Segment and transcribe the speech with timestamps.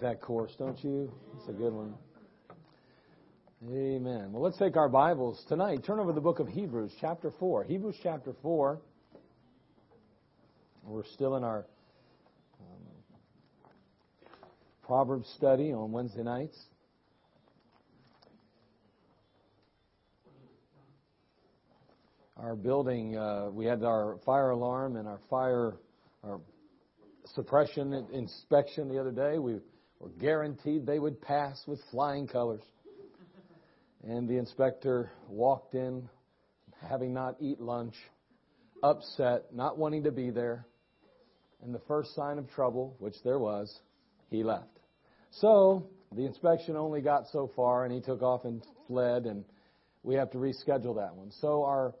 [0.00, 1.12] Like that course, don't you?
[1.36, 1.92] It's a good one.
[3.68, 4.32] Amen.
[4.32, 5.84] Well, let's take our Bibles tonight.
[5.84, 7.64] Turn over the book of Hebrews, chapter 4.
[7.64, 8.80] Hebrews, chapter 4.
[10.84, 11.66] We're still in our
[12.60, 13.26] um,
[14.82, 16.58] Proverbs study on Wednesday nights.
[22.38, 25.74] Our building, uh, we had our fire alarm and our fire,
[26.24, 26.40] our
[27.34, 29.38] suppression inspection the other day.
[29.38, 29.56] We
[30.00, 32.62] were guaranteed they would pass with flying colors.
[34.02, 36.08] And the inspector walked in,
[36.88, 37.94] having not eat lunch,
[38.82, 40.66] upset, not wanting to be there.
[41.62, 43.78] And the first sign of trouble, which there was,
[44.30, 44.78] he left.
[45.30, 49.44] So the inspection only got so far, and he took off and fled, and
[50.02, 51.30] we have to reschedule that one.
[51.40, 51.94] So our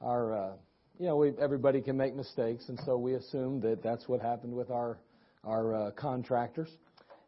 [0.00, 0.52] our uh,
[0.98, 4.52] you know we, everybody can make mistakes, and so we assume that that's what happened
[4.52, 4.98] with our
[5.44, 6.68] our uh, contractors,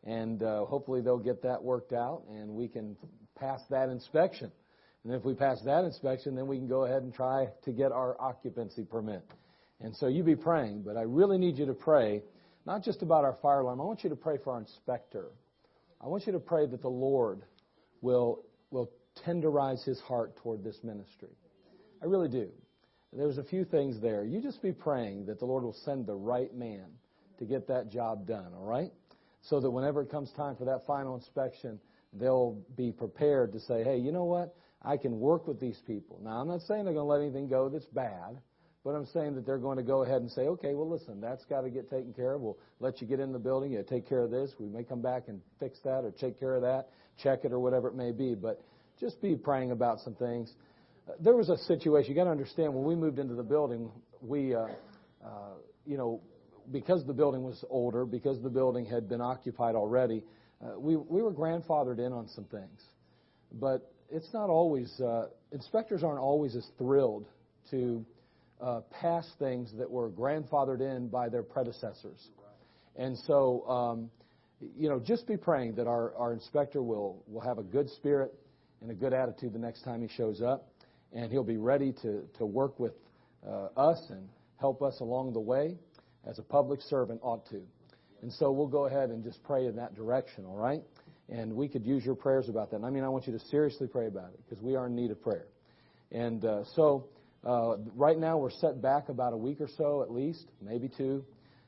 [0.05, 2.97] and uh, hopefully they'll get that worked out, and we can
[3.39, 4.51] pass that inspection.
[5.05, 7.91] And if we pass that inspection, then we can go ahead and try to get
[7.93, 9.25] our occupancy permit.
[9.81, 12.23] And so you be praying, but I really need you to pray,
[12.67, 13.81] not just about our fire alarm.
[13.81, 15.27] I want you to pray for our inspector.
[16.03, 17.43] I want you to pray that the Lord
[18.03, 18.91] will, will
[19.27, 21.31] tenderize his heart toward this ministry.
[22.03, 22.49] I really do.
[23.13, 24.25] There's a few things there.
[24.25, 26.87] You just be praying that the Lord will send the right man
[27.39, 28.93] to get that job done, all right?
[29.43, 31.81] So that whenever it comes time for that final inspection,
[32.13, 34.55] they'll be prepared to say, hey, you know what?
[34.83, 36.21] I can work with these people.
[36.23, 38.39] Now, I'm not saying they're going to let anything go that's bad,
[38.85, 41.45] but I'm saying that they're going to go ahead and say, okay, well, listen, that's
[41.45, 42.41] got to get taken care of.
[42.41, 43.73] We'll let you get in the building.
[43.73, 44.55] You take care of this.
[44.59, 46.89] We may come back and fix that or take care of that,
[47.23, 48.35] check it or whatever it may be.
[48.35, 48.63] But
[48.99, 50.53] just be praying about some things.
[51.19, 52.11] There was a situation.
[52.11, 53.91] You got to understand when we moved into the building,
[54.23, 54.67] we, uh,
[55.25, 55.55] uh,
[55.85, 56.21] you know,
[56.71, 60.23] because the building was older, because the building had been occupied already,
[60.63, 62.81] uh, we, we were grandfathered in on some things.
[63.53, 67.27] But it's not always, uh, inspectors aren't always as thrilled
[67.71, 68.05] to
[68.61, 72.29] uh, pass things that were grandfathered in by their predecessors.
[72.97, 74.11] And so, um,
[74.77, 78.35] you know, just be praying that our, our inspector will, will have a good spirit
[78.83, 80.69] and a good attitude the next time he shows up.
[81.13, 82.93] And he'll be ready to, to work with
[83.47, 84.29] uh, us and
[84.59, 85.77] help us along the way
[86.27, 87.61] as a public servant ought to.
[88.23, 90.83] And so we'll go ahead and just pray in that direction, all right?
[91.29, 92.77] And we could use your prayers about that.
[92.77, 94.95] And I mean, I want you to seriously pray about it because we are in
[94.95, 95.47] need of prayer.
[96.13, 97.07] And uh, so
[97.47, 101.25] uh, right now we're set back about a week or so at least, maybe two.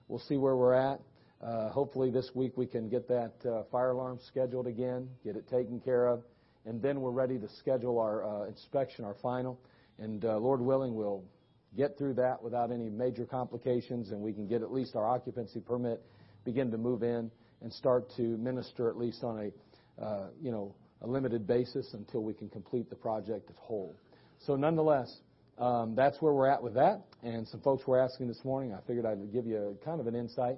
[0.08, 1.00] We'll see where we're at.
[1.42, 5.48] Uh, hopefully this week we can get that uh, fire alarm scheduled again, get it
[5.48, 6.22] taken care of,
[6.66, 9.58] and then we're ready to schedule our uh, inspection, our final.
[9.98, 11.24] And uh, Lord willing, we'll
[11.76, 15.60] get through that without any major complications, and we can get at least our occupancy
[15.60, 16.02] permit
[16.44, 17.30] begin to move in
[17.62, 19.50] and start to minister at least on
[19.98, 23.94] a, uh, you know, a limited basis until we can complete the project as whole.
[24.40, 25.20] So nonetheless,
[25.58, 27.02] um, that's where we're at with that.
[27.22, 28.72] And some folks were asking this morning.
[28.74, 30.56] I figured I'd give you a, kind of an insight.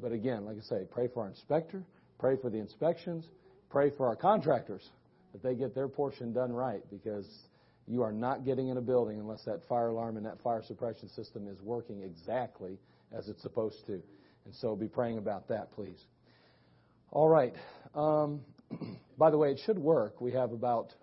[0.00, 1.82] But again, like I say, pray for our inspector,
[2.18, 3.26] pray for the inspections,
[3.70, 4.88] pray for our contractors
[5.32, 7.26] that they get their portion done right because
[7.86, 11.08] you are not getting in a building unless that fire alarm and that fire suppression
[11.08, 12.78] system is working exactly
[13.12, 14.02] as it's supposed to.
[14.44, 16.04] And so be praying about that, please.
[17.10, 17.54] All right.
[17.94, 18.40] Um,
[19.18, 20.20] by the way, it should work.
[20.20, 20.94] We have about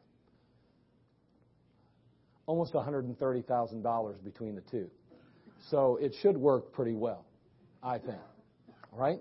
[2.45, 4.89] almost $130,000 between the two.
[5.69, 7.25] So it should work pretty well,
[7.83, 8.18] I think.
[8.92, 9.19] All right?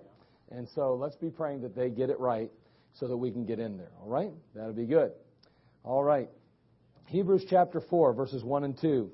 [0.51, 2.51] And so let's be praying that they get it right
[2.93, 3.91] so that we can get in there.
[4.01, 4.31] All right?
[4.55, 5.11] That'll be good.
[5.83, 6.29] All right.
[7.11, 9.11] Hebrews chapter 4, verses 1 and 2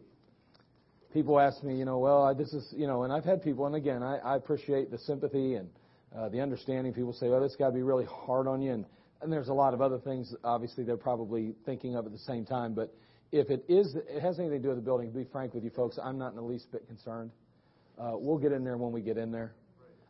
[1.14, 3.76] people ask me, you know, well, this is, you know, and I've had people, and
[3.76, 5.68] again, I, I appreciate the sympathy and
[6.16, 6.94] uh, the understanding.
[6.94, 8.86] People say, well, this got to be really hard on you, and,
[9.24, 10.36] and there's a lot of other things.
[10.44, 12.76] Obviously, they're probably thinking of at the same time.
[12.76, 12.94] But
[13.32, 15.12] if it is, it has anything to do with the building.
[15.12, 17.32] To be frank with you, folks, I'm not in the least bit concerned.
[18.00, 19.54] Uh, we'll get in there when we get in there.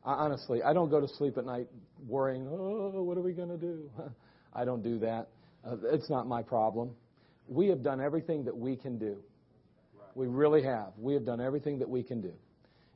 [0.03, 1.67] I, honestly, I don't go to sleep at night
[2.05, 3.89] worrying, oh, what are we going to do?
[4.53, 5.29] I don't do that.
[5.65, 6.91] Uh, it's not my problem.
[7.47, 9.17] We have done everything that we can do.
[10.15, 10.93] We really have.
[10.97, 12.33] We have done everything that we can do.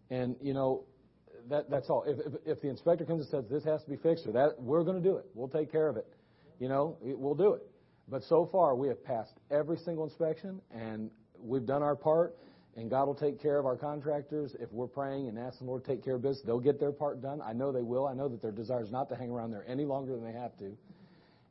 [0.09, 0.83] And, you know,
[1.49, 2.03] that, that's all.
[2.05, 4.59] If, if, if the inspector comes and says this has to be fixed or that,
[4.59, 5.25] we're going to do it.
[5.33, 6.07] We'll take care of it.
[6.59, 7.61] You know, we'll do it.
[8.07, 11.09] But so far, we have passed every single inspection and
[11.39, 12.35] we've done our part
[12.75, 14.55] and God will take care of our contractors.
[14.59, 16.91] If we're praying and asking the Lord to take care of business, they'll get their
[16.91, 17.41] part done.
[17.41, 18.07] I know they will.
[18.07, 20.37] I know that their desire is not to hang around there any longer than they
[20.37, 20.77] have to.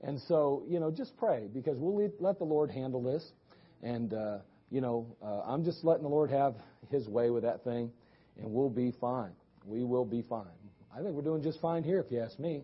[0.02, 3.32] And so, you know, just pray because we'll let the Lord handle this.
[3.82, 4.38] And, uh,
[4.70, 6.54] you know, uh, I'm just letting the Lord have
[6.90, 7.90] His way with that thing,
[8.38, 9.32] and we'll be fine.
[9.64, 10.46] We will be fine.
[10.94, 12.62] I think we're doing just fine here, if you ask me.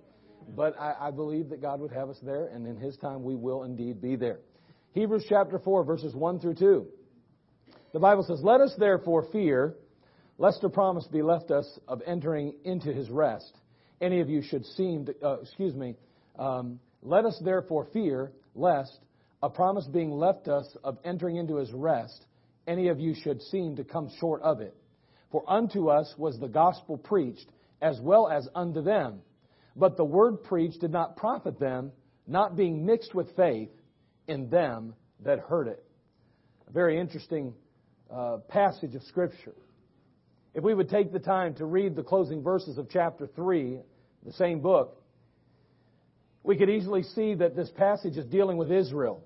[0.56, 3.34] But I, I believe that God would have us there, and in His time we
[3.34, 4.38] will indeed be there.
[4.92, 6.86] Hebrews chapter 4, verses 1 through 2.
[7.92, 9.74] The Bible says, Let us therefore fear,
[10.38, 13.58] lest a promise be left us of entering into His rest.
[14.00, 15.96] Any of you should seem to, uh, excuse me,
[16.38, 18.98] um, let us therefore fear, lest
[19.42, 22.26] a promise being left us of entering into His rest,
[22.66, 24.76] any of you should seem to come short of it.
[25.30, 27.46] For unto us was the gospel preached,
[27.80, 29.20] as well as unto them.
[29.76, 31.92] But the word preached did not profit them,
[32.26, 33.70] not being mixed with faith
[34.26, 34.94] in them
[35.24, 35.84] that heard it.
[36.68, 37.54] A very interesting
[38.10, 39.54] uh, passage of Scripture.
[40.54, 43.78] If we would take the time to read the closing verses of chapter 3,
[44.24, 45.02] the same book,
[46.46, 49.24] we could easily see that this passage is dealing with Israel,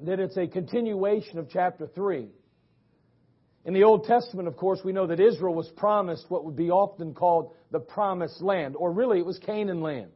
[0.00, 2.28] that it's a continuation of chapter 3.
[3.66, 6.70] In the Old Testament, of course, we know that Israel was promised what would be
[6.70, 10.12] often called the promised land, or really it was Canaan land.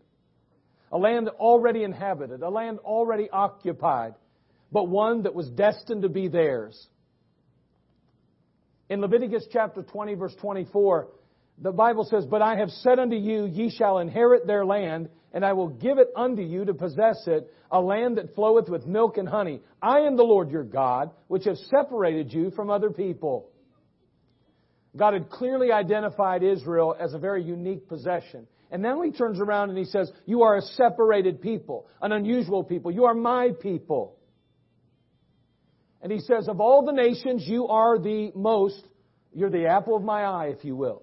[0.93, 4.15] A land already inhabited, a land already occupied,
[4.73, 6.89] but one that was destined to be theirs.
[8.89, 11.09] In Leviticus chapter 20, verse 24,
[11.61, 15.45] the Bible says, But I have said unto you, ye shall inherit their land, and
[15.45, 19.19] I will give it unto you to possess it, a land that floweth with milk
[19.19, 19.61] and honey.
[19.83, 23.51] I am the Lord your God, which have separated you from other people.
[24.97, 28.47] God had clearly identified Israel as a very unique possession.
[28.71, 32.65] And now he turns around and he says, You are a separated people, an unusual
[32.65, 32.91] people.
[32.91, 34.17] You are my people.
[36.03, 38.83] And he says, Of all the nations, you are the most,
[39.33, 41.03] you're the apple of my eye, if you will.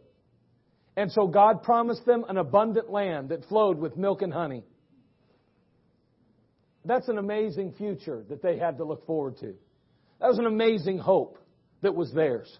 [0.97, 4.63] And so God promised them an abundant land that flowed with milk and honey.
[6.85, 9.55] That's an amazing future that they had to look forward to.
[10.21, 11.37] That was an amazing hope
[11.81, 12.59] that was theirs.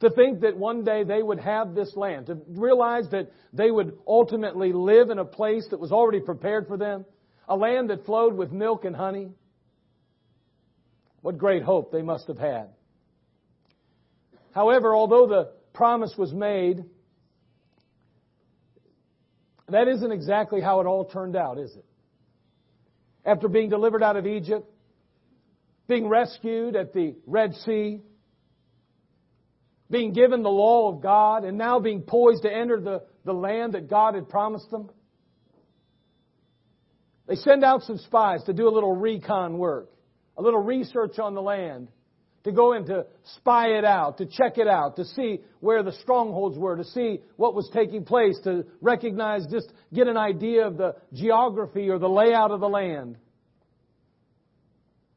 [0.00, 3.98] To think that one day they would have this land, to realize that they would
[4.06, 7.04] ultimately live in a place that was already prepared for them,
[7.48, 9.28] a land that flowed with milk and honey.
[11.20, 12.68] What great hope they must have had.
[14.54, 16.84] However, although the promise was made,
[19.70, 21.84] that isn't exactly how it all turned out, is it?
[23.24, 24.70] After being delivered out of Egypt,
[25.86, 28.00] being rescued at the Red Sea,
[29.90, 33.74] being given the law of God, and now being poised to enter the, the land
[33.74, 34.88] that God had promised them.
[37.26, 39.90] They send out some spies to do a little recon work,
[40.36, 41.88] a little research on the land
[42.44, 43.06] to go in to
[43.36, 47.20] spy it out, to check it out, to see where the strongholds were, to see
[47.36, 52.08] what was taking place, to recognize, just get an idea of the geography or the
[52.08, 53.18] layout of the land.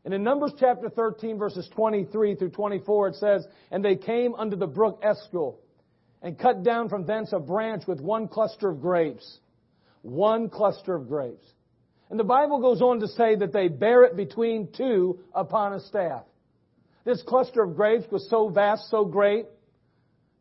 [0.06, 4.58] And in Numbers chapter 13 verses 23 through 24 it says, And they came unto
[4.58, 5.60] the brook Eshcol,
[6.22, 9.40] and cut down from thence a branch with one cluster of grapes.
[10.02, 11.46] One cluster of grapes.
[12.10, 15.80] And the Bible goes on to say that they bear it between two upon a
[15.80, 16.24] staff.
[17.06, 19.46] This cluster of grapes was so vast, so great,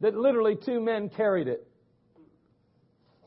[0.00, 1.66] that literally two men carried it.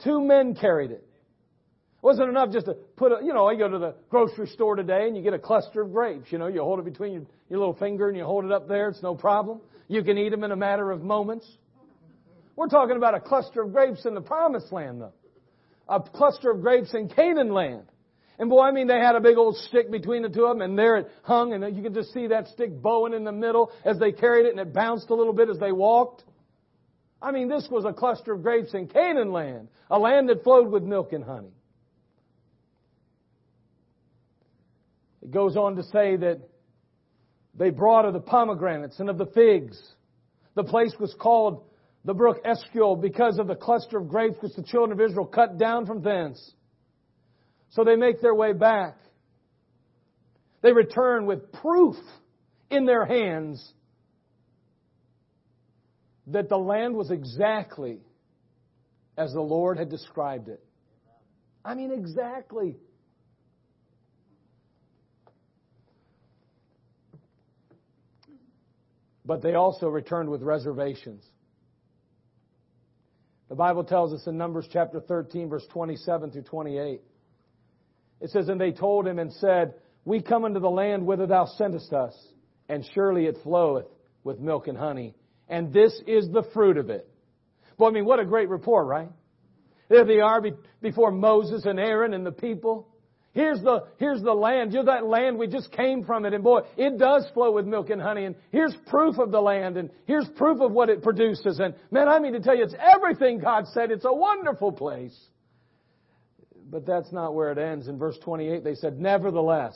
[0.04, 1.04] Two men carried it.
[1.04, 4.76] It wasn't enough just to put a, you know, you go to the grocery store
[4.76, 6.32] today and you get a cluster of grapes.
[6.32, 8.68] You know, you hold it between your, your little finger and you hold it up
[8.68, 8.90] there.
[8.90, 9.62] It's no problem.
[9.88, 11.50] You can eat them in a matter of moments.
[12.56, 15.14] We're talking about a cluster of grapes in the promised land, though.
[15.90, 17.84] A cluster of grapes in Canaan land.
[18.38, 20.62] And boy, I mean, they had a big old stick between the two of them,
[20.62, 23.72] and there it hung, and you could just see that stick bowing in the middle
[23.86, 26.24] as they carried it, and it bounced a little bit as they walked.
[27.22, 30.70] I mean, this was a cluster of grapes in Canaan land, a land that flowed
[30.70, 31.54] with milk and honey.
[35.24, 36.42] It goes on to say that
[37.56, 39.82] they brought of the pomegranates and of the figs.
[40.56, 41.64] The place was called
[42.04, 45.58] the brook Eshcol because of the cluster of grapes which the children of Israel cut
[45.58, 46.54] down from thence.
[47.76, 48.96] So they make their way back.
[50.62, 51.98] They return with proof
[52.70, 53.74] in their hands
[56.28, 58.00] that the land was exactly
[59.18, 60.64] as the Lord had described it.
[61.66, 62.78] I mean, exactly.
[69.26, 71.26] But they also returned with reservations.
[73.50, 77.02] The Bible tells us in Numbers chapter 13, verse 27 through 28.
[78.26, 81.46] It says, And they told him and said, We come into the land whither thou
[81.46, 82.16] sendest us,
[82.68, 83.86] and surely it floweth
[84.24, 85.14] with milk and honey.
[85.48, 87.08] And this is the fruit of it.
[87.78, 89.10] Boy, I mean, what a great report, right?
[89.90, 90.42] There they are
[90.82, 92.88] before Moses and Aaron and the people.
[93.34, 94.74] Here's the, here's the land.
[94.74, 96.34] You're that land we just came from it.
[96.34, 98.26] And boy, it does flow with milk and honey.
[98.26, 99.78] And here's proof of the land.
[99.78, 101.60] And here's proof of what it produces.
[101.60, 103.92] And man, I mean to tell you, it's everything God said.
[103.92, 105.16] It's a wonderful place.
[106.68, 107.88] But that's not where it ends.
[107.88, 109.76] In verse 28, they said, Nevertheless,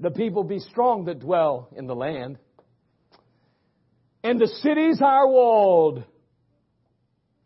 [0.00, 2.38] the people be strong that dwell in the land,
[4.24, 6.04] and the cities are walled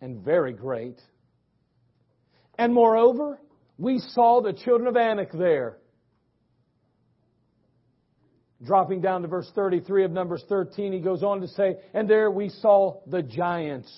[0.01, 1.01] and very great.
[2.59, 3.39] And moreover,
[3.79, 5.79] we saw the children of Anak there.
[8.65, 12.31] Dropping down to verse 33 of Numbers 13, he goes on to say, And there
[12.31, 13.93] we saw the giants,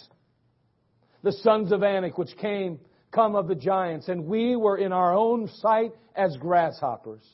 [1.23, 2.81] the sons of Anak, which came,
[3.17, 7.25] come of the giants, and we were in our own sight as grasshoppers.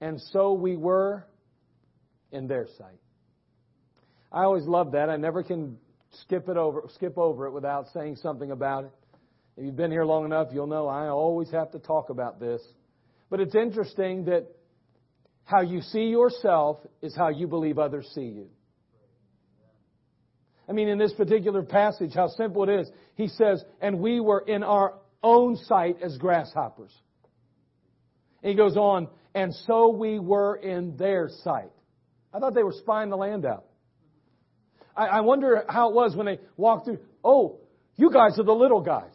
[0.00, 1.26] And so we were
[2.30, 3.00] in their sight.
[4.32, 5.10] I always love that.
[5.10, 5.76] I never can
[6.22, 8.92] skip it over, skip over it without saying something about it.
[9.56, 12.62] If you've been here long enough, you'll know I always have to talk about this.
[13.28, 14.46] But it's interesting that
[15.44, 18.48] how you see yourself is how you believe others see you.
[20.72, 22.90] I mean, in this particular passage, how simple it is.
[23.14, 26.90] He says, and we were in our own sight as grasshoppers.
[28.42, 31.68] And he goes on, and so we were in their sight.
[32.32, 33.66] I thought they were spying the land out.
[34.96, 37.00] I, I wonder how it was when they walked through.
[37.22, 37.60] Oh,
[37.96, 39.12] you guys are the little guys.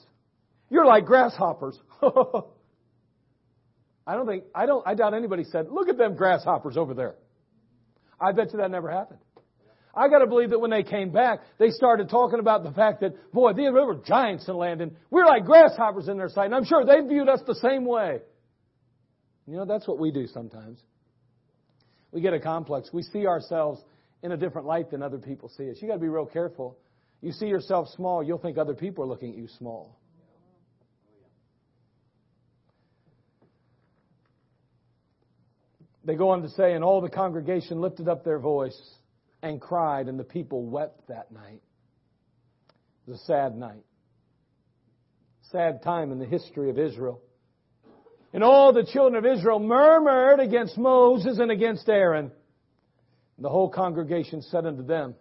[0.70, 1.76] You're like grasshoppers.
[2.04, 2.44] I
[4.14, 7.16] don't think, I don't, I doubt anybody said, look at them grasshoppers over there.
[8.22, 9.22] I bet you that never happened.
[9.98, 13.34] I gotta believe that when they came back, they started talking about the fact that,
[13.34, 16.46] boy, there were giants in land and we're like grasshoppers in their sight.
[16.46, 18.20] And I'm sure they viewed us the same way.
[19.48, 20.80] You know, that's what we do sometimes.
[22.12, 22.90] We get a complex.
[22.94, 23.82] We see ourselves
[24.22, 25.78] in a different light than other people see us.
[25.82, 26.78] You gotta be real careful.
[27.22, 29.98] You see yourself small, you'll think other people are looking at you small.
[36.06, 38.80] They go on to say, and all the congregation lifted up their voice
[39.42, 41.62] and cried, and the people wept that night.
[43.08, 43.84] It was a sad night.
[45.52, 47.22] Sad time in the history of Israel.
[48.34, 52.32] And all the children of Israel murmured against Moses and against Aaron.
[53.40, 55.16] The whole congregation said unto them,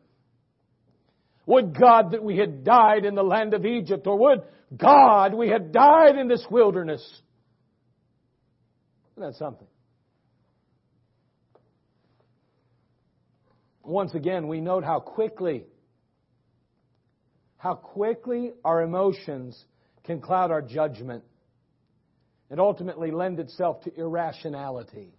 [1.45, 4.43] Would God that we had died in the land of Egypt, or would
[4.77, 7.03] God we had died in this wilderness?
[9.17, 9.69] Isn't that something?
[13.87, 15.65] Once again, we note how quickly,
[17.57, 19.63] how quickly our emotions
[20.05, 21.25] can cloud our judgment
[22.51, 25.13] and ultimately lend itself to irrationality.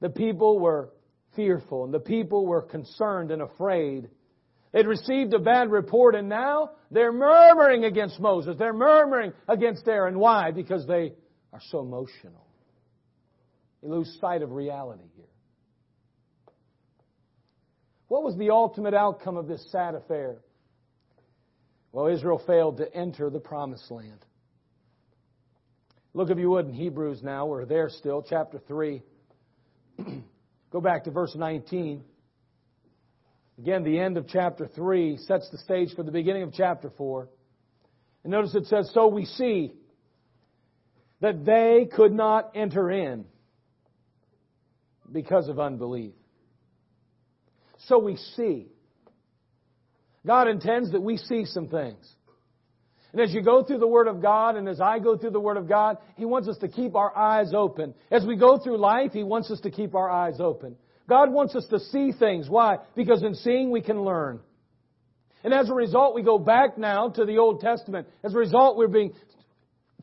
[0.00, 0.90] The people were
[1.36, 4.08] fearful and the people were concerned and afraid.
[4.72, 8.56] They'd received a bad report and now they're murmuring against Moses.
[8.58, 10.18] They're murmuring against Aaron.
[10.18, 10.50] Why?
[10.52, 11.12] Because they
[11.52, 12.49] are so emotional.
[13.82, 15.24] They lose sight of reality here.
[18.08, 20.38] What was the ultimate outcome of this sad affair?
[21.92, 24.24] Well, Israel failed to enter the promised land.
[26.12, 27.46] Look, if you would, in Hebrews now.
[27.46, 29.02] We're there still, chapter 3.
[30.70, 32.02] Go back to verse 19.
[33.58, 37.28] Again, the end of chapter 3 sets the stage for the beginning of chapter 4.
[38.24, 39.72] And notice it says, So we see
[41.20, 43.24] that they could not enter in
[45.12, 46.12] because of unbelief.
[47.86, 48.68] So we see.
[50.26, 52.06] God intends that we see some things.
[53.12, 55.40] And as you go through the Word of God, and as I go through the
[55.40, 57.94] Word of God, He wants us to keep our eyes open.
[58.10, 60.76] As we go through life, He wants us to keep our eyes open.
[61.08, 62.48] God wants us to see things.
[62.48, 62.76] Why?
[62.94, 64.40] Because in seeing we can learn.
[65.42, 68.06] And as a result, we go back now to the Old Testament.
[68.22, 69.12] As a result, we're being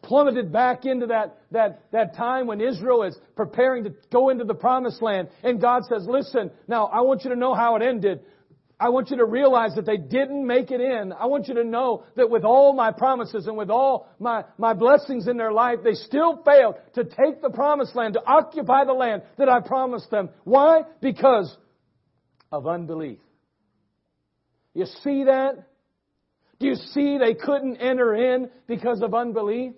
[0.01, 4.53] plummeted back into that, that, that time when Israel is preparing to go into the
[4.53, 5.29] promised land.
[5.43, 8.21] And God says, listen, now I want you to know how it ended.
[8.79, 11.11] I want you to realize that they didn't make it in.
[11.11, 14.73] I want you to know that with all my promises and with all my, my
[14.73, 18.93] blessings in their life, they still failed to take the promised land, to occupy the
[18.93, 20.29] land that I promised them.
[20.43, 20.81] Why?
[21.01, 21.55] Because
[22.51, 23.17] of unbelief.
[24.75, 25.55] You see that?
[26.59, 29.73] Do you see they couldn't enter in because of unbelief?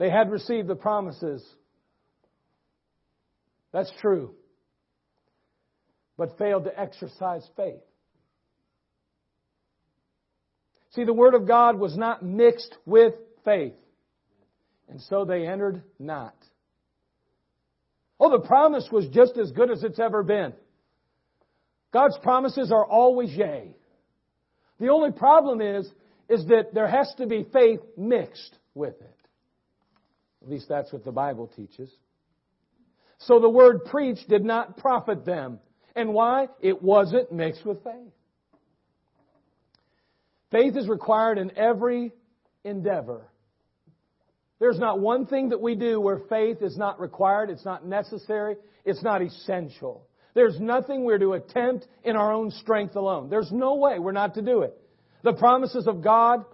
[0.00, 1.46] They had received the promises.
[3.70, 4.30] That's true.
[6.16, 7.82] But failed to exercise faith.
[10.94, 13.12] See, the Word of God was not mixed with
[13.44, 13.74] faith.
[14.88, 16.34] And so they entered not.
[18.18, 20.54] Oh, the promise was just as good as it's ever been.
[21.92, 23.76] God's promises are always yea.
[24.78, 25.86] The only problem is,
[26.30, 29.19] is that there has to be faith mixed with it.
[30.42, 31.90] At least that's what the Bible teaches.
[33.18, 35.58] So the word preached did not profit them.
[35.94, 36.48] And why?
[36.60, 38.12] It wasn't mixed with faith.
[40.50, 42.12] Faith is required in every
[42.64, 43.26] endeavor.
[44.58, 48.56] There's not one thing that we do where faith is not required, it's not necessary,
[48.84, 50.06] it's not essential.
[50.34, 53.30] There's nothing we're to attempt in our own strength alone.
[53.30, 54.76] There's no way we're not to do it.
[55.22, 56.44] The promises of God,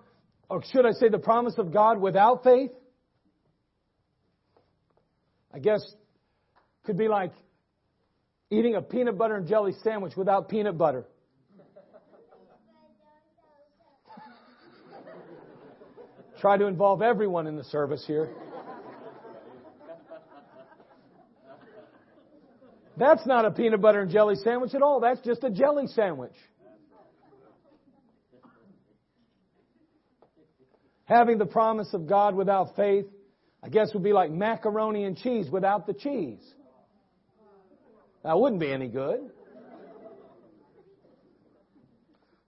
[0.48, 2.70] or should I say the promise of God without faith,
[5.56, 5.82] I guess
[6.84, 7.32] could be like
[8.50, 11.06] eating a peanut butter and jelly sandwich without peanut butter.
[16.42, 18.28] Try to involve everyone in the service here.
[22.98, 25.00] That's not a peanut butter and jelly sandwich at all.
[25.00, 26.36] That's just a jelly sandwich.
[31.06, 33.06] Having the promise of God without faith,
[33.62, 36.42] I guess would be like macaroni and cheese without the cheese.
[38.22, 39.30] That wouldn't be any good.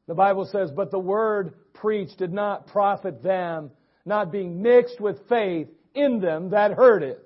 [0.06, 3.70] The Bible says, but the word preached did not profit them
[4.04, 7.22] not being mixed with faith in them that heard it.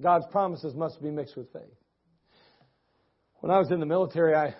[0.00, 1.62] God's promises must be mixed with faith.
[3.40, 4.54] When I was in the military, I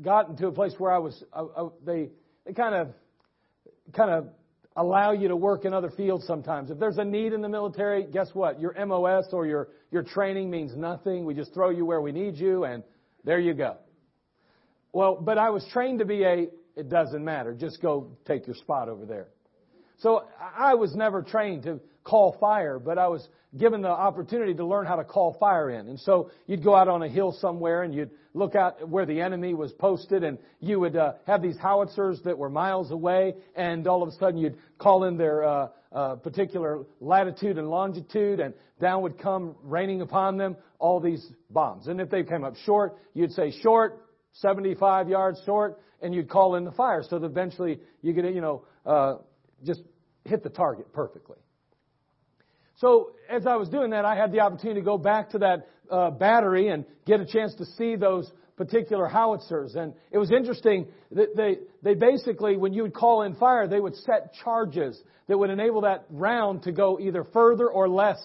[0.00, 2.08] got into a place where I was, I, I, they,
[2.46, 2.88] they kind of,
[3.92, 4.28] kind of
[4.76, 6.70] allow you to work in other fields sometimes.
[6.70, 8.60] If there's a need in the military, guess what?
[8.60, 11.24] Your MOS or your, your training means nothing.
[11.24, 12.82] We just throw you where we need you and
[13.24, 13.76] there you go.
[14.92, 17.54] Well, but I was trained to be a, it doesn't matter.
[17.54, 19.28] Just go take your spot over there.
[19.98, 20.24] So
[20.56, 24.86] I was never trained to call fire, but I was given the opportunity to learn
[24.86, 25.88] how to call fire in.
[25.88, 29.20] And so you'd go out on a hill somewhere and you'd look out where the
[29.20, 33.86] enemy was posted and you would uh, have these howitzers that were miles away and
[33.86, 38.54] all of a sudden you'd call in their uh, uh, particular latitude and longitude and
[38.80, 41.88] down would come raining upon them all these bombs.
[41.88, 46.56] And if they came up short, you'd say short, 75 yards short, and you'd call
[46.56, 49.16] in the fire so that eventually you get, you know, uh,
[49.64, 49.82] just
[50.24, 51.36] hit the target perfectly.
[52.76, 55.68] So as I was doing that, I had the opportunity to go back to that
[55.90, 59.74] uh, battery and get a chance to see those particular howitzers.
[59.74, 63.80] And it was interesting that they, they basically, when you would call in fire, they
[63.80, 68.20] would set charges that would enable that round to go either further or less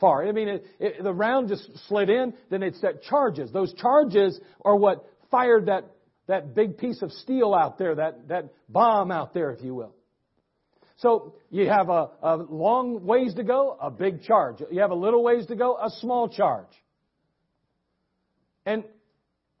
[0.00, 0.26] far.
[0.26, 3.52] I mean, it, it, the round just slid in, then it set charges.
[3.52, 5.84] Those charges are what fired that,
[6.26, 9.94] that big piece of steel out there, that, that bomb out there, if you will.
[11.00, 14.56] So you have a, a long ways to go, a big charge.
[14.70, 16.68] You have a little ways to go, a small charge.
[18.66, 18.84] And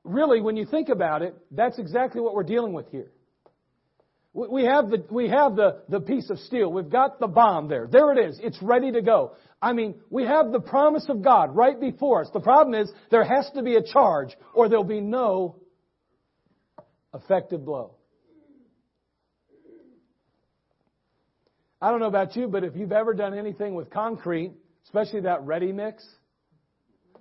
[0.04, 3.10] really, when you think about it, that's exactly what we're dealing with here.
[4.32, 6.70] We have the, we have the, the piece of steel.
[6.70, 7.88] We've got the bomb there.
[7.90, 8.38] There it is.
[8.40, 9.32] It's ready to go.
[9.60, 12.30] I mean, we have the promise of God right before us.
[12.32, 15.56] The problem is there has to be a charge or there'll be no
[17.12, 17.96] effective blow.
[21.82, 24.52] I don't know about you, but if you've ever done anything with concrete,
[24.84, 26.06] especially that ready mix,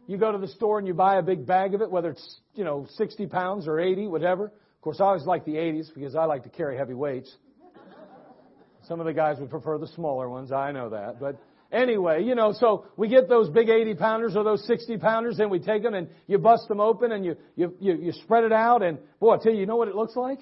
[0.05, 2.39] you go to the store and you buy a big bag of it, whether it's,
[2.55, 4.45] you know, 60 pounds or 80, whatever.
[4.45, 7.33] Of course, I always like the 80s because I like to carry heavy weights.
[8.87, 10.51] Some of the guys would prefer the smaller ones.
[10.51, 11.19] I know that.
[11.19, 11.37] But
[11.71, 15.51] anyway, you know, so we get those big 80 pounders or those 60 pounders and
[15.51, 18.51] we take them and you bust them open and you, you, you, you spread it
[18.51, 20.39] out and boy, I tell you, you know what it looks like?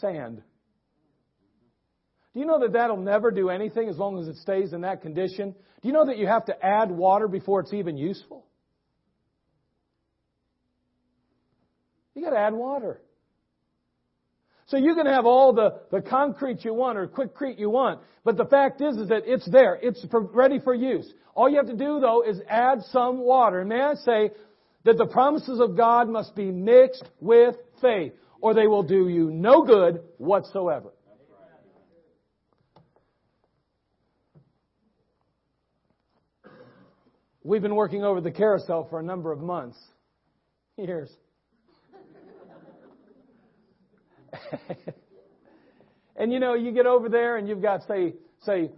[0.00, 0.42] Sand.
[2.34, 5.02] Do you know that that'll never do anything as long as it stays in that
[5.02, 5.54] condition?
[5.82, 8.44] Do you know that you have to add water before it's even useful?
[12.14, 13.00] You got to add water.
[14.66, 18.36] So you can have all the, the concrete you want or Quikrete you want, but
[18.36, 19.78] the fact is, is that it's there.
[19.80, 21.12] It's ready for use.
[21.34, 23.60] All you have to do though is add some water.
[23.60, 24.30] And may I say
[24.84, 29.30] that the promises of God must be mixed with faith, or they will do you
[29.30, 30.93] no good whatsoever.
[37.46, 39.76] We've been working over the carousel for a number of months,
[40.78, 41.10] years.
[46.16, 48.70] and you know, you get over there and you've got, say, say,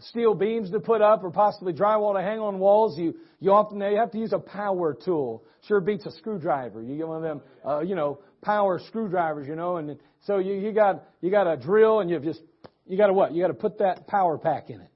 [0.00, 2.98] steel beams to put up or possibly drywall to hang on walls.
[2.98, 5.42] You, you often you have to use a power tool.
[5.66, 6.82] Sure beats a screwdriver.
[6.82, 10.52] You get one of them, uh, you know, power screwdrivers, you know, and so you,
[10.52, 12.42] you got, you got a drill and you've just,
[12.86, 13.32] you got to what?
[13.32, 14.90] You got to put that power pack in it.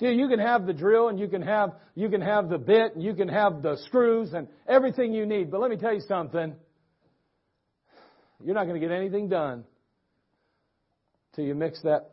[0.00, 2.94] Dude, you can have the drill and you can have, you can have the bit
[2.94, 5.50] and you can have the screws and everything you need.
[5.50, 6.54] But let me tell you something.
[8.42, 9.64] You're not going to get anything done
[11.34, 12.12] till you mix that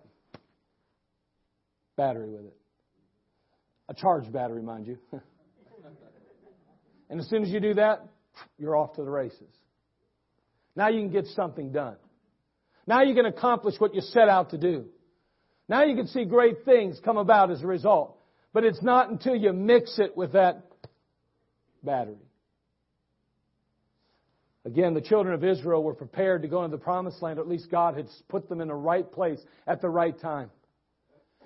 [1.95, 2.57] battery with it.
[3.87, 4.97] A charged battery, mind you.
[7.09, 8.05] and as soon as you do that,
[8.57, 9.47] you're off to the races.
[10.75, 11.95] Now you can get something done.
[12.85, 14.87] Now you can accomplish what you set out to do.
[15.69, 18.17] Now you can see great things come about as a result.
[18.53, 20.63] But it's not until you mix it with that
[21.83, 22.17] battery.
[24.65, 27.39] Again, the children of Israel were prepared to go into the promised land.
[27.39, 30.49] At least God had put them in the right place at the right time.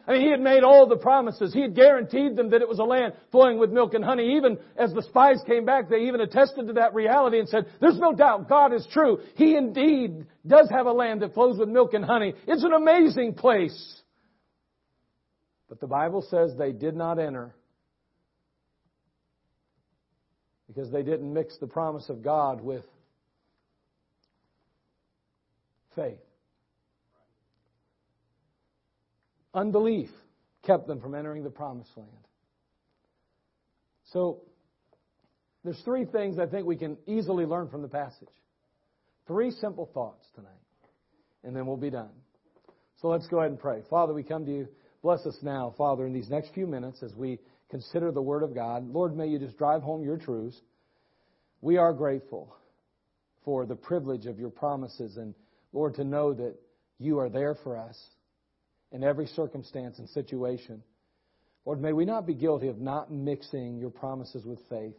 [0.07, 1.53] I mean, he had made all the promises.
[1.53, 4.37] He had guaranteed them that it was a land flowing with milk and honey.
[4.37, 7.99] Even as the spies came back, they even attested to that reality and said, there's
[7.99, 9.19] no doubt God is true.
[9.35, 12.33] He indeed does have a land that flows with milk and honey.
[12.47, 14.00] It's an amazing place.
[15.71, 17.55] But the Bible says they did not enter
[20.67, 22.83] because they didn't mix the promise of God with
[25.95, 26.19] faith.
[29.53, 30.09] Unbelief
[30.65, 32.09] kept them from entering the promised land.
[34.11, 34.41] So,
[35.63, 38.27] there's three things I think we can easily learn from the passage.
[39.25, 40.51] Three simple thoughts tonight,
[41.45, 42.11] and then we'll be done.
[43.01, 43.83] So let's go ahead and pray.
[43.89, 44.67] Father, we come to you.
[45.01, 48.53] Bless us now, Father, in these next few minutes as we consider the Word of
[48.53, 48.87] God.
[48.91, 50.59] Lord, may you just drive home your truths.
[51.61, 52.55] We are grateful
[53.43, 55.33] for the privilege of your promises and,
[55.73, 56.55] Lord, to know that
[56.99, 57.99] you are there for us
[58.91, 60.83] in every circumstance and situation.
[61.65, 64.95] Lord, may we not be guilty of not mixing your promises with faith,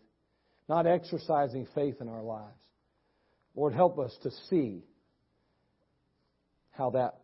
[0.69, 2.63] not exercising faith in our lives.
[3.55, 4.83] Lord, help us to see
[6.71, 7.21] how that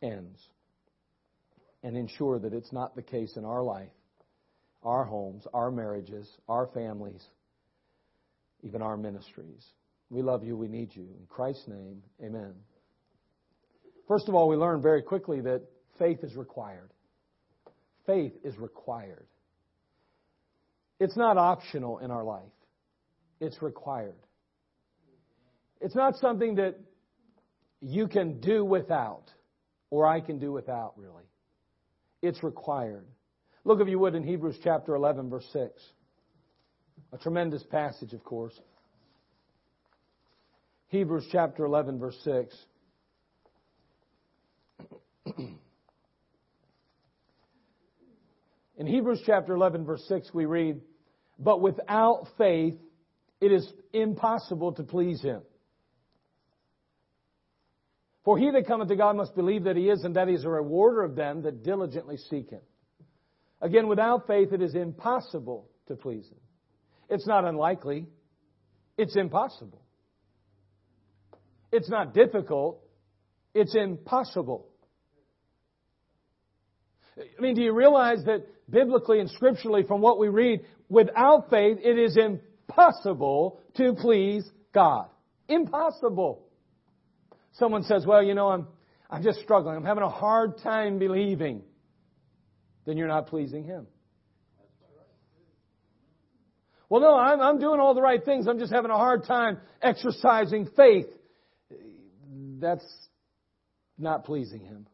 [0.00, 0.38] ends
[1.82, 3.90] and ensure that it's not the case in our life,
[4.82, 7.22] our homes, our marriages, our families,
[8.62, 9.64] even our ministries.
[10.10, 10.56] We love you.
[10.56, 11.08] We need you.
[11.18, 12.54] In Christ's name, amen.
[14.06, 15.62] First of all, we learn very quickly that
[15.98, 16.90] faith is required.
[18.06, 19.26] Faith is required.
[21.00, 22.42] It's not optional in our life,
[23.40, 24.14] it's required.
[25.80, 26.76] It's not something that
[27.80, 29.24] you can do without,
[29.90, 31.24] or I can do without, really.
[32.22, 33.04] It's required.
[33.64, 35.70] Look, if you would, in Hebrews chapter 11, verse 6.
[37.12, 38.58] A tremendous passage, of course.
[40.88, 42.56] Hebrews chapter 11, verse 6.
[48.78, 50.80] In Hebrews chapter 11, verse 6, we read,
[51.38, 52.74] But without faith,
[53.40, 55.42] it is impossible to please him.
[58.24, 60.44] For he that cometh to God must believe that he is, and that he is
[60.44, 62.60] a rewarder of them that diligently seek him.
[63.60, 66.38] Again, without faith, it is impossible to please him.
[67.08, 68.06] It's not unlikely.
[68.96, 69.82] It's impossible.
[71.72, 72.82] It's not difficult.
[73.54, 74.68] It's impossible.
[77.18, 81.78] I mean, do you realize that biblically and scripturally, from what we read, without faith,
[81.82, 85.08] it is impossible to please God?
[85.48, 86.46] Impossible.
[87.52, 88.66] Someone says, well, you know, I'm,
[89.10, 89.76] I'm just struggling.
[89.76, 91.62] I'm having a hard time believing.
[92.86, 93.86] Then you're not pleasing Him.
[96.88, 98.46] Well, no, I'm, I'm doing all the right things.
[98.46, 101.06] I'm just having a hard time exercising faith.
[102.58, 102.84] That's
[103.98, 104.86] not pleasing Him.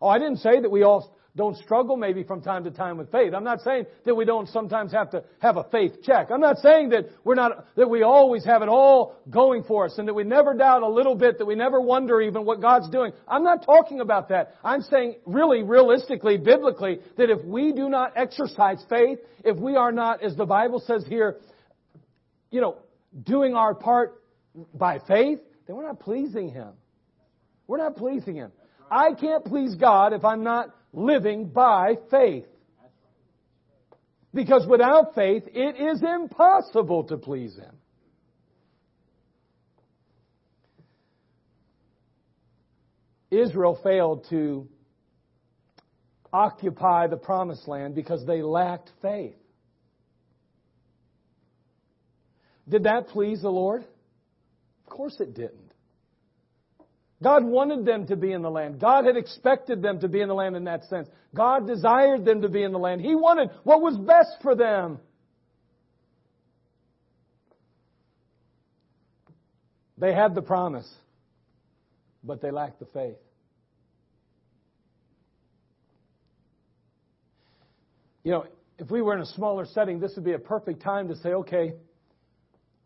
[0.00, 3.12] Oh, I didn't say that we all don't struggle maybe from time to time with
[3.12, 3.32] faith.
[3.32, 6.30] I'm not saying that we don't sometimes have to have a faith check.
[6.32, 9.96] I'm not saying that we're not, that we always have it all going for us
[9.98, 12.90] and that we never doubt a little bit, that we never wonder even what God's
[12.90, 13.12] doing.
[13.28, 14.56] I'm not talking about that.
[14.64, 19.92] I'm saying really realistically, biblically, that if we do not exercise faith, if we are
[19.92, 21.36] not, as the Bible says here,
[22.50, 22.78] you know,
[23.22, 24.20] doing our part
[24.74, 26.70] by faith, then we're not pleasing Him.
[27.68, 28.50] We're not pleasing Him.
[28.90, 32.46] I can't please God if I'm not living by faith.
[34.34, 37.74] Because without faith, it is impossible to please Him.
[43.30, 44.68] Israel failed to
[46.32, 49.36] occupy the promised land because they lacked faith.
[52.68, 53.82] Did that please the Lord?
[53.82, 55.67] Of course it didn't.
[57.22, 58.80] God wanted them to be in the land.
[58.80, 61.08] God had expected them to be in the land in that sense.
[61.34, 63.00] God desired them to be in the land.
[63.00, 65.00] He wanted what was best for them.
[69.98, 70.88] They had the promise,
[72.22, 73.16] but they lacked the faith.
[78.22, 78.46] You know,
[78.78, 81.30] if we were in a smaller setting, this would be a perfect time to say,
[81.30, 81.72] okay,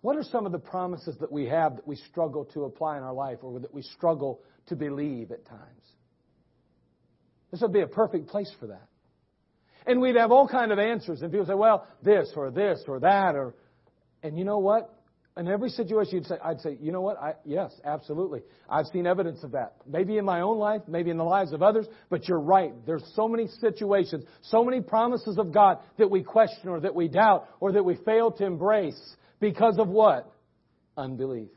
[0.02, 3.04] what are some of the promises that we have that we struggle to apply in
[3.04, 5.60] our life or that we struggle to believe at times?
[7.52, 8.88] This would be a perfect place for that.
[9.86, 11.22] And we'd have all kind of answers.
[11.22, 13.54] And people say, well, this or this or that or,
[14.22, 14.92] and you know what?
[15.36, 17.16] In every situation, you'd say, I'd say, you know what?
[17.18, 18.42] I, yes, absolutely.
[18.68, 19.76] I've seen evidence of that.
[19.86, 22.72] Maybe in my own life, maybe in the lives of others, but you're right.
[22.84, 27.08] There's so many situations, so many promises of God that we question or that we
[27.08, 29.00] doubt or that we fail to embrace
[29.42, 30.32] because of what?
[30.96, 31.50] Unbelief.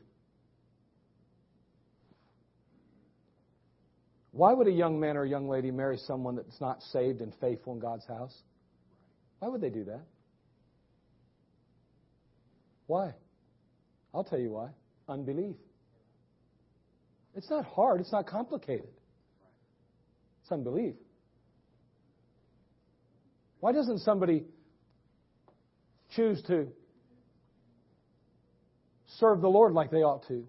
[4.32, 7.32] Why would a young man or a young lady marry someone that's not saved and
[7.40, 8.36] faithful in God's house?
[9.38, 10.02] Why would they do that?
[12.88, 13.14] Why?
[14.12, 14.70] I'll tell you why.
[15.08, 15.54] Unbelief.
[17.36, 18.88] It's not hard, it's not complicated.
[20.42, 20.94] It's unbelief.
[23.60, 24.44] Why doesn't somebody
[26.16, 26.66] choose to
[29.18, 30.48] serve the Lord like they ought to?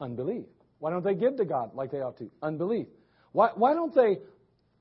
[0.00, 0.46] Unbelief.
[0.78, 2.30] Why don't they give to God like they ought to?
[2.42, 2.86] Unbelief.
[3.32, 4.18] Why, why don't they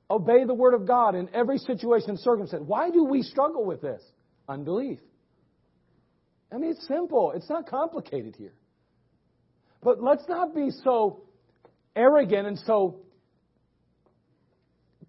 [0.10, 2.64] obey the Word of God in every situation and circumstance?
[2.66, 4.02] Why do we struggle with this?
[4.48, 5.00] Unbelief.
[6.52, 7.32] I mean, it's simple.
[7.36, 8.54] It's not complicated here.
[9.82, 11.24] But let's not be so
[11.96, 13.00] arrogant and so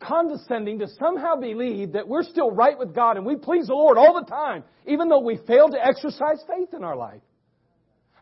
[0.00, 3.98] condescending to somehow believe that we're still right with God and we please the Lord
[3.98, 7.20] all the time, even though we fail to exercise faith in our life.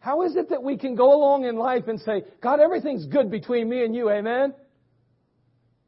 [0.03, 3.31] How is it that we can go along in life and say, God, everything's good
[3.31, 4.53] between me and you, amen?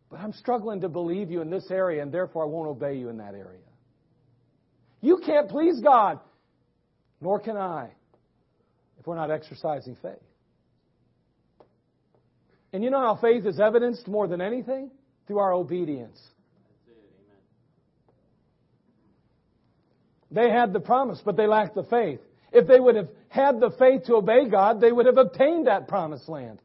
[0.08, 3.08] But I'm struggling to believe you in this area, and therefore I won't obey you
[3.08, 3.58] in that area.
[5.00, 6.20] You can't please God
[7.20, 7.90] nor can I
[9.00, 10.14] if we're not exercising faith.
[12.72, 14.92] And you know how faith is evidenced more than anything?
[15.26, 16.20] Through our obedience.
[20.30, 22.20] They had the promise, but they lacked the faith.
[22.54, 25.88] If they would have had the faith to obey God, they would have obtained that
[25.88, 26.60] promised land.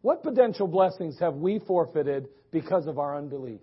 [0.00, 3.60] What potential blessings have we forfeited because of our unbelief?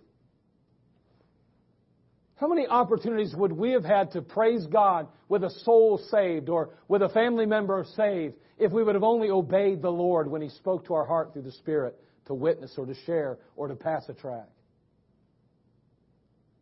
[2.36, 6.72] How many opportunities would we have had to praise God with a soul saved or
[6.90, 10.50] with a family member saved if we would have only obeyed the Lord when He
[10.50, 14.10] spoke to our heart through the Spirit to witness or to share or to pass
[14.10, 14.50] a track?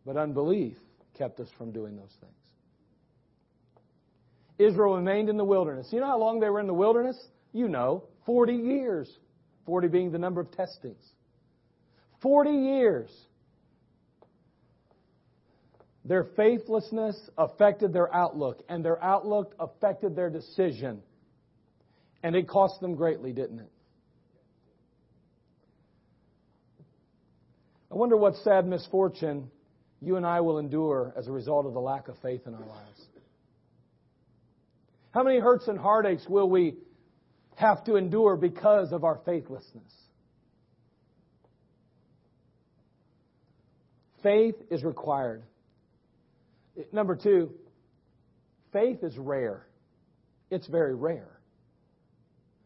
[0.05, 0.77] But unbelief
[1.17, 2.40] kept us from doing those things.
[4.65, 5.87] Israel remained in the wilderness.
[5.91, 7.17] You know how long they were in the wilderness?
[7.53, 9.09] You know, 40 years.
[9.65, 11.03] 40 being the number of testings.
[12.21, 13.11] 40 years.
[16.03, 21.01] Their faithlessness affected their outlook, and their outlook affected their decision.
[22.23, 23.71] And it cost them greatly, didn't it?
[27.91, 29.51] I wonder what sad misfortune
[30.01, 32.65] you and I will endure as a result of the lack of faith in our
[32.65, 33.05] lives.
[35.11, 36.75] How many hurts and heartaches will we
[37.55, 39.93] have to endure because of our faithlessness?
[44.23, 45.43] Faith is required.
[46.91, 47.51] Number two,
[48.71, 49.67] faith is rare.
[50.49, 51.39] It's very rare.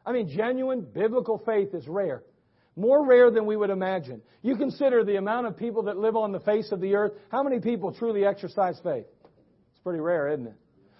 [0.05, 2.23] I mean, genuine biblical faith is rare.
[2.75, 4.21] More rare than we would imagine.
[4.41, 7.13] You consider the amount of people that live on the face of the earth.
[7.31, 9.05] How many people truly exercise faith?
[9.23, 10.55] It's pretty rare, isn't it?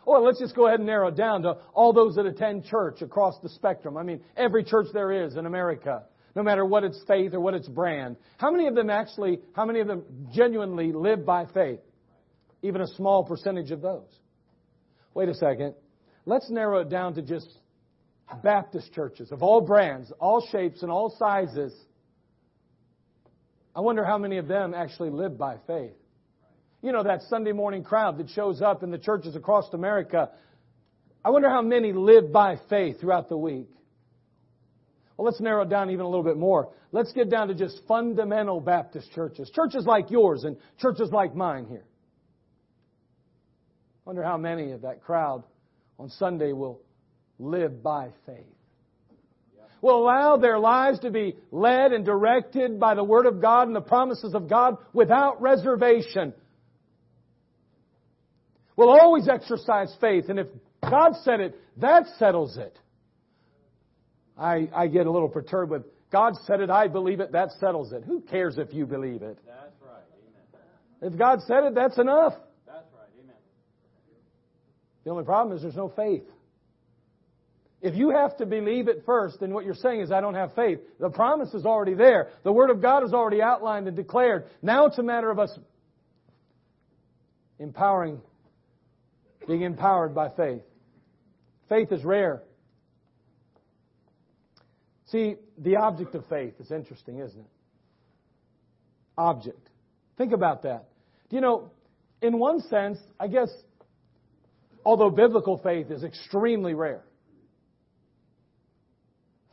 [0.05, 3.01] Well, let's just go ahead and narrow it down to all those that attend church
[3.01, 3.97] across the spectrum.
[3.97, 6.03] I mean, every church there is in America,
[6.35, 8.17] no matter what its faith or what its brand.
[8.37, 11.79] How many of them actually, how many of them genuinely live by faith?
[12.65, 14.09] even a small percentage of those.
[15.13, 15.75] Wait a second.
[16.25, 17.47] Let's narrow it down to just
[18.43, 21.73] Baptist churches of all brands, all shapes, and all sizes.
[23.75, 25.93] I wonder how many of them actually live by faith.
[26.85, 30.29] You know, that Sunday morning crowd that shows up in the churches across America.
[31.25, 33.71] I wonder how many live by faith throughout the week.
[35.17, 36.69] Well, let's narrow it down even a little bit more.
[36.91, 39.49] Let's get down to just fundamental Baptist churches.
[39.49, 41.85] Churches like yours and churches like mine here.
[44.05, 45.43] I Wonder how many of that crowd
[45.97, 46.81] on Sunday will
[47.39, 48.45] live by faith.
[49.81, 53.75] Will allow their lives to be led and directed by the Word of God and
[53.75, 56.35] the promises of God without reservation.
[58.75, 60.47] Will always exercise faith, and if
[60.81, 62.77] God said it, that settles it.
[64.38, 67.91] I, I get a little perturbed with God said it, I believe it, that settles
[67.91, 68.03] it.
[68.05, 69.38] Who cares if you believe it?
[69.45, 70.03] That's right.
[71.01, 71.13] Amen.
[71.13, 72.33] If God said it, that's enough.
[72.65, 73.09] That's right.
[73.21, 73.35] Amen.
[75.03, 76.23] The only problem is there's no faith.
[77.81, 80.55] If you have to believe it first, then what you're saying is, I don't have
[80.55, 80.79] faith.
[80.99, 82.29] The promise is already there.
[82.43, 84.45] The Word of God is already outlined and declared.
[84.61, 85.57] Now it's a matter of us
[87.59, 88.21] empowering,
[89.47, 90.62] being empowered by faith.
[91.69, 92.43] Faith is rare.
[95.08, 97.45] See, the object of faith is interesting, isn't it?
[99.17, 99.69] Object.
[100.17, 100.86] Think about that.
[101.29, 101.71] You know,
[102.21, 103.49] in one sense, I guess
[104.86, 107.03] Although biblical faith is extremely rare.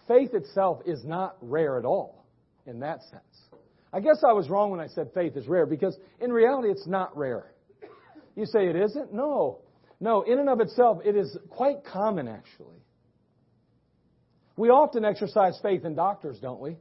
[0.07, 2.27] Faith itself is not rare at all
[2.67, 3.23] in that sense.
[3.95, 6.87] I guess I was wrong when I said faith is rare because in reality it's
[6.87, 7.53] not rare.
[8.37, 9.13] You say it isn't?
[9.13, 9.62] No.
[10.03, 12.83] No, in and of itself, it is quite common actually.
[14.57, 16.77] We often exercise faith in doctors, don't we?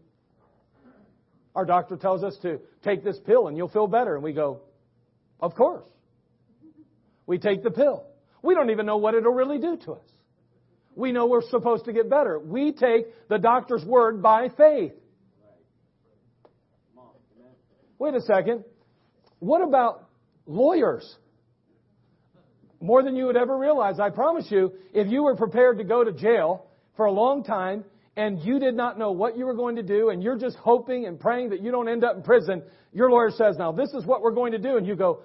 [1.54, 4.16] Our doctor tells us to take this pill and you'll feel better.
[4.16, 4.62] And we go,
[5.40, 5.84] of course.
[7.28, 8.08] We take the pill.
[8.42, 10.08] We don't even know what it'll really do to us.
[10.96, 12.40] We know we're supposed to get better.
[12.40, 14.94] We take the doctor's word by faith.
[18.00, 18.64] Wait a second.
[19.38, 20.10] What about
[20.48, 21.18] lawyers?
[22.82, 26.04] More than you would ever realize, I promise you, if you were prepared to go
[26.04, 26.66] to jail
[26.98, 27.86] for a long time
[28.18, 31.06] and you did not know what you were going to do and you're just hoping
[31.06, 34.04] and praying that you don't end up in prison, your lawyer says, now this is
[34.06, 34.78] what we're going to do.
[34.78, 35.22] And you go,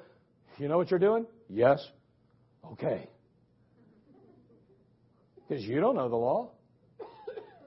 [0.59, 1.27] you know what you're doing?
[1.49, 1.83] Yes.
[2.73, 3.09] Okay.
[5.49, 6.51] Because you don't know the law.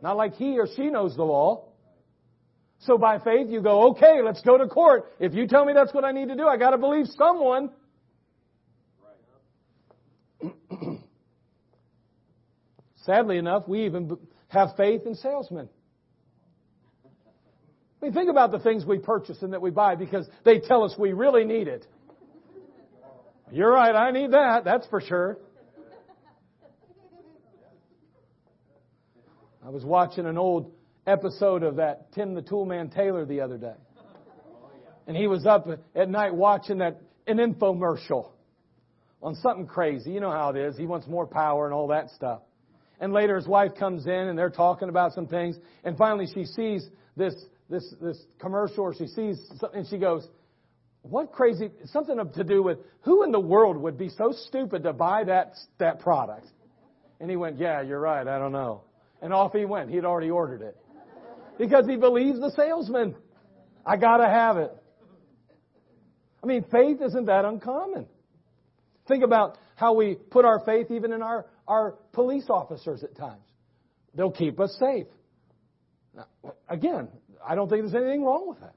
[0.04, 1.66] Not like he or she knows the law.
[2.82, 5.14] So by faith you go, okay, let's go to court.
[5.20, 7.72] If you tell me that's what I need to do, I gotta believe someone.
[13.10, 14.20] Sadly enough, we even
[14.50, 15.68] have faith in salesmen.
[17.04, 20.84] I mean, think about the things we purchase and that we buy because they tell
[20.84, 21.88] us we really need it.
[23.52, 25.40] You're right, I need that, that's for sure.
[29.66, 30.72] I was watching an old
[31.08, 33.74] episode of that Tim the Toolman Taylor the other day.
[35.08, 38.30] And he was up at night watching that an infomercial
[39.24, 40.12] on something crazy.
[40.12, 40.78] You know how it is.
[40.78, 42.42] He wants more power and all that stuff.
[43.00, 45.58] And later his wife comes in and they're talking about some things.
[45.84, 47.34] And finally she sees this,
[47.70, 49.40] this, this commercial or she sees
[49.74, 50.28] and she goes,
[51.02, 54.94] what crazy, something to do with who in the world would be so stupid to
[54.94, 56.48] buy that, that product?
[57.22, 58.28] And he went, yeah, you're right.
[58.28, 58.84] I don't know.
[59.22, 59.90] And off he went.
[59.90, 60.78] He had already ordered it.
[61.58, 63.16] Because he believes the salesman.
[63.86, 64.72] I gotta have it.
[66.42, 68.08] I mean, faith isn't that uncommon.
[69.08, 73.46] Think about how we put our faith even in our, our police officers at times.
[74.14, 75.08] They'll keep us safe.
[76.14, 76.26] Now,
[76.68, 77.08] again,
[77.48, 78.76] I don't think there's anything wrong with that.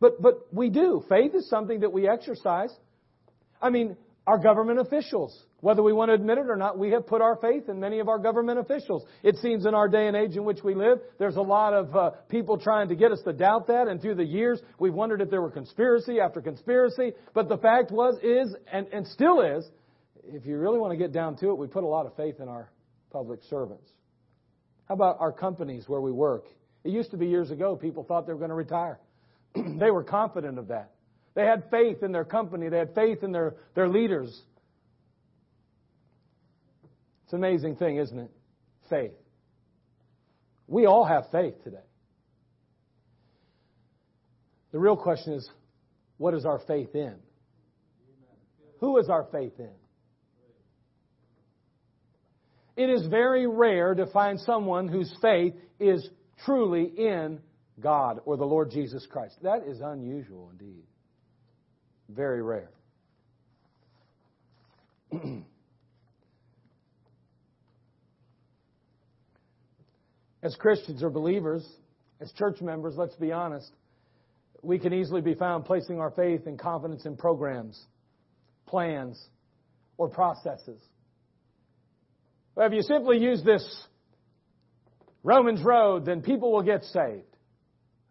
[0.00, 1.04] But, but we do.
[1.08, 2.70] Faith is something that we exercise.
[3.60, 3.96] I mean,
[4.26, 7.36] our government officials, whether we want to admit it or not, we have put our
[7.36, 9.04] faith in many of our government officials.
[9.22, 11.94] It seems in our day and age in which we live, there's a lot of
[11.94, 15.20] uh, people trying to get us to doubt that, and through the years, we've wondered
[15.20, 17.12] if there were conspiracy after conspiracy.
[17.34, 19.64] But the fact was, is, and, and still is,
[20.24, 22.40] if you really want to get down to it, we put a lot of faith
[22.40, 22.70] in our
[23.10, 23.90] public servants.
[24.86, 26.46] How about our companies where we work?
[26.84, 28.98] It used to be years ago, people thought they were going to retire.
[29.54, 30.92] they were confident of that.
[31.34, 32.68] They had faith in their company.
[32.68, 34.28] They had faith in their, their leaders.
[37.24, 38.30] It's an amazing thing, isn't it?
[38.90, 39.12] Faith.
[40.66, 41.78] We all have faith today.
[44.72, 45.48] The real question is,
[46.18, 47.14] what is our faith in?
[48.80, 49.70] Who is our faith in?
[52.76, 56.08] It is very rare to find someone whose faith is
[56.44, 57.40] truly in
[57.80, 59.36] God or the Lord Jesus Christ.
[59.42, 60.84] That is unusual indeed.
[62.08, 62.70] Very rare.
[70.42, 71.66] as Christians or believers,
[72.20, 73.70] as church members, let's be honest,
[74.62, 77.80] we can easily be found placing our faith and confidence in programs,
[78.66, 79.22] plans,
[79.98, 80.80] or processes.
[82.54, 83.64] But if you simply use this
[85.22, 87.24] Romans road, then people will get saved.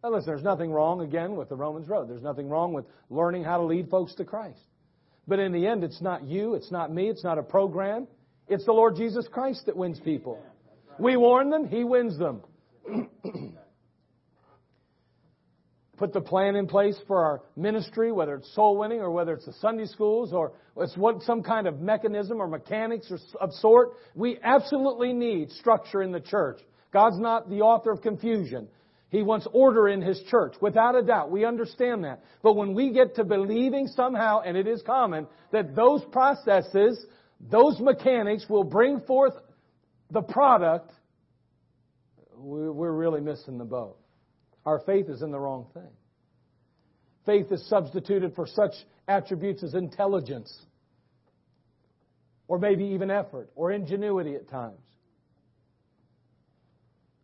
[0.04, 2.10] Now listen, there's nothing wrong, again, with the Romans road.
[2.10, 4.60] There's nothing wrong with learning how to lead folks to Christ.
[5.28, 8.08] But in the end, it's not you, it's not me, it's not a program.
[8.48, 10.44] It's the Lord Jesus Christ that wins people.
[11.00, 12.42] We warn them, He wins them.
[16.02, 19.46] Put the plan in place for our ministry, whether it's soul winning or whether it's
[19.46, 23.90] the Sunday schools or it's what, some kind of mechanism or mechanics or, of sort.
[24.16, 26.60] We absolutely need structure in the church.
[26.92, 28.68] God's not the author of confusion.
[29.10, 31.30] He wants order in His church, without a doubt.
[31.30, 32.24] We understand that.
[32.42, 37.06] But when we get to believing somehow, and it is common, that those processes,
[37.40, 39.34] those mechanics will bring forth
[40.10, 40.92] the product,
[42.36, 44.01] we're really missing the boat.
[44.66, 45.90] Our faith is in the wrong thing.
[47.26, 48.74] Faith is substituted for such
[49.08, 50.56] attributes as intelligence,
[52.48, 54.80] or maybe even effort, or ingenuity at times.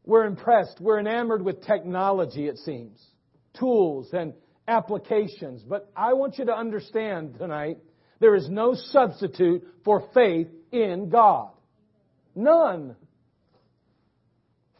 [0.05, 0.79] We're impressed.
[0.79, 3.03] We're enamored with technology, it seems,
[3.59, 4.33] tools and
[4.67, 5.63] applications.
[5.63, 7.77] But I want you to understand tonight
[8.19, 11.51] There is no substitute for faith in God.
[12.35, 12.95] None.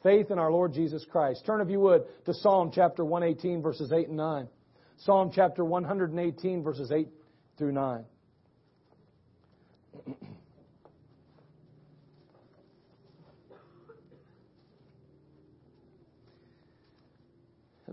[0.04, 1.44] Faith in our Lord Jesus Christ.
[1.46, 4.48] Turn, if you would, to Psalm chapter 118, verses 8 and 9.
[4.98, 7.08] Psalm chapter 118, verses 8
[7.58, 8.06] through 9.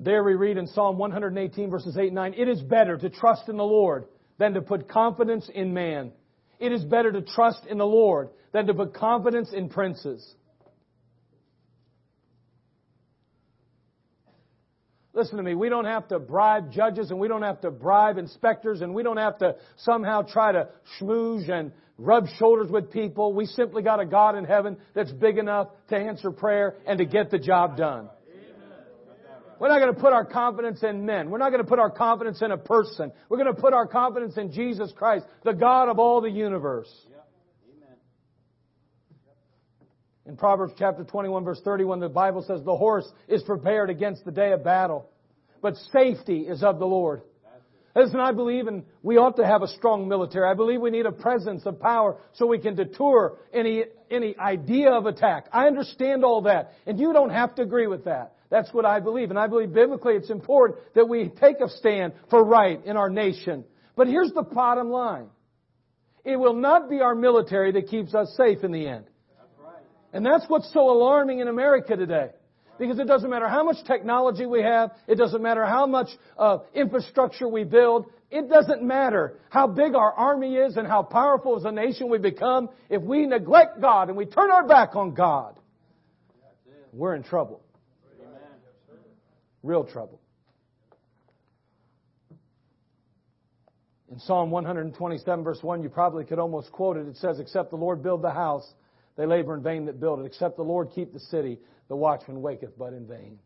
[0.05, 3.49] There we read in Psalm 118 verses 8 and 9, it is better to trust
[3.49, 4.05] in the Lord
[4.39, 6.13] than to put confidence in man.
[6.59, 10.35] It is better to trust in the Lord than to put confidence in princes.
[15.15, 18.19] Listen to me, we don't have to bribe judges and we don't have to bribe
[18.19, 23.33] inspectors and we don't have to somehow try to schmooze and rub shoulders with people.
[23.33, 27.05] We simply got a God in heaven that's big enough to answer prayer and to
[27.05, 28.09] get the job done.
[29.61, 31.31] We're not going to put our confidence in men.
[31.31, 33.13] We're not going to put our confidence in a person.
[33.29, 36.93] We're going to put our confidence in Jesus Christ, the God of all the universe.
[40.27, 44.33] In Proverbs chapter 21 verse 31, the Bible says the horse is prepared against the
[44.33, 45.11] day of battle,
[45.61, 47.23] but safety is of the Lord.
[47.95, 50.49] Listen, I believe and we ought to have a strong military.
[50.49, 54.91] I believe we need a presence of power so we can deter any, any idea
[54.91, 55.47] of attack.
[55.53, 58.35] I understand all that, and you don't have to agree with that.
[58.51, 59.31] That's what I believe.
[59.31, 63.11] And I believe biblically it's important that we take a stand for right in our
[63.11, 63.65] nation.
[63.95, 65.27] But here's the bottom line.
[66.25, 69.05] It will not be our military that keeps us safe in the end.
[70.15, 72.31] And that's what's so alarming in America today.
[72.79, 76.09] Because it doesn't matter how much technology we have, it doesn't matter how much
[76.39, 81.57] uh, infrastructure we build, it doesn't matter how big our army is and how powerful
[81.57, 85.15] as a nation we become, if we neglect God and we turn our back on
[85.15, 85.59] God,
[86.93, 87.61] we're in trouble.
[89.63, 90.21] Real trouble.
[94.13, 97.09] In Psalm 127 verse 1, you probably could almost quote it.
[97.09, 98.69] It says, except the Lord build the house,
[99.17, 100.27] they labor in vain that build it.
[100.27, 101.59] Except the Lord keep the city,
[101.89, 103.39] the watchman waketh but in vain.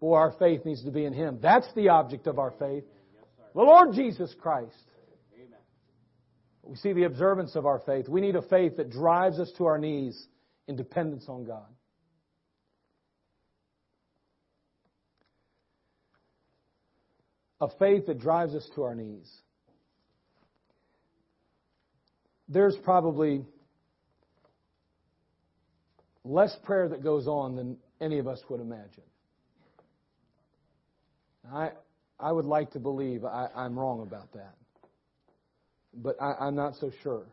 [0.00, 1.38] Boy, our faith needs to be in Him.
[1.42, 2.84] That's the object of our faith.
[3.54, 4.74] The Lord Jesus Christ.
[6.62, 8.08] We see the observance of our faith.
[8.08, 10.26] We need a faith that drives us to our knees
[10.68, 11.66] in dependence on God.
[17.60, 19.30] a faith that drives us to our knees.
[22.48, 23.44] There's probably
[26.24, 29.02] less prayer that goes on than any of us would imagine.
[31.52, 31.70] I,
[32.18, 34.54] I would like to believe I, am wrong about that,
[35.94, 37.26] but I, I'm not so sure.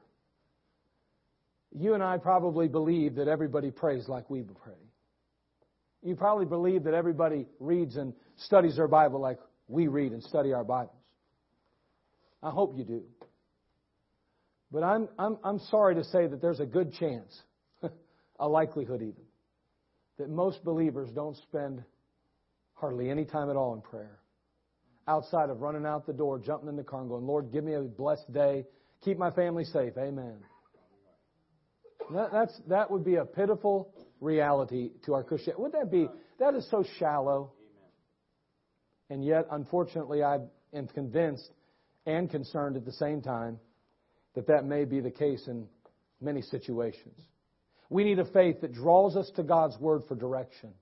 [1.78, 4.74] You and I probably believe that everybody prays like we pray.
[6.02, 10.54] You probably believe that everybody reads and studies their Bible like we read and study
[10.54, 10.94] our Bibles.
[12.42, 13.04] I hope you do.
[14.72, 17.42] But I'm, I'm, I'm sorry to say that there's a good chance,
[18.40, 19.24] a likelihood even,
[20.18, 21.84] that most believers don't spend
[22.74, 24.20] hardly any time at all in prayer.
[25.08, 27.74] Outside of running out the door, jumping in the car, and going, Lord, give me
[27.74, 28.66] a blessed day.
[29.04, 29.94] Keep my family safe.
[29.98, 30.36] Amen.
[32.14, 35.62] That, that's, that would be a pitiful reality to our Christianity.
[35.62, 36.08] Would that be?
[36.40, 37.54] That is so shallow.
[39.10, 40.40] And yet, unfortunately, I
[40.74, 41.50] am convinced
[42.06, 43.60] and concerned at the same time
[44.36, 45.68] that that may be the case in
[46.22, 47.20] many situations.
[47.90, 50.74] We need a faith that draws us to God's Word for direction.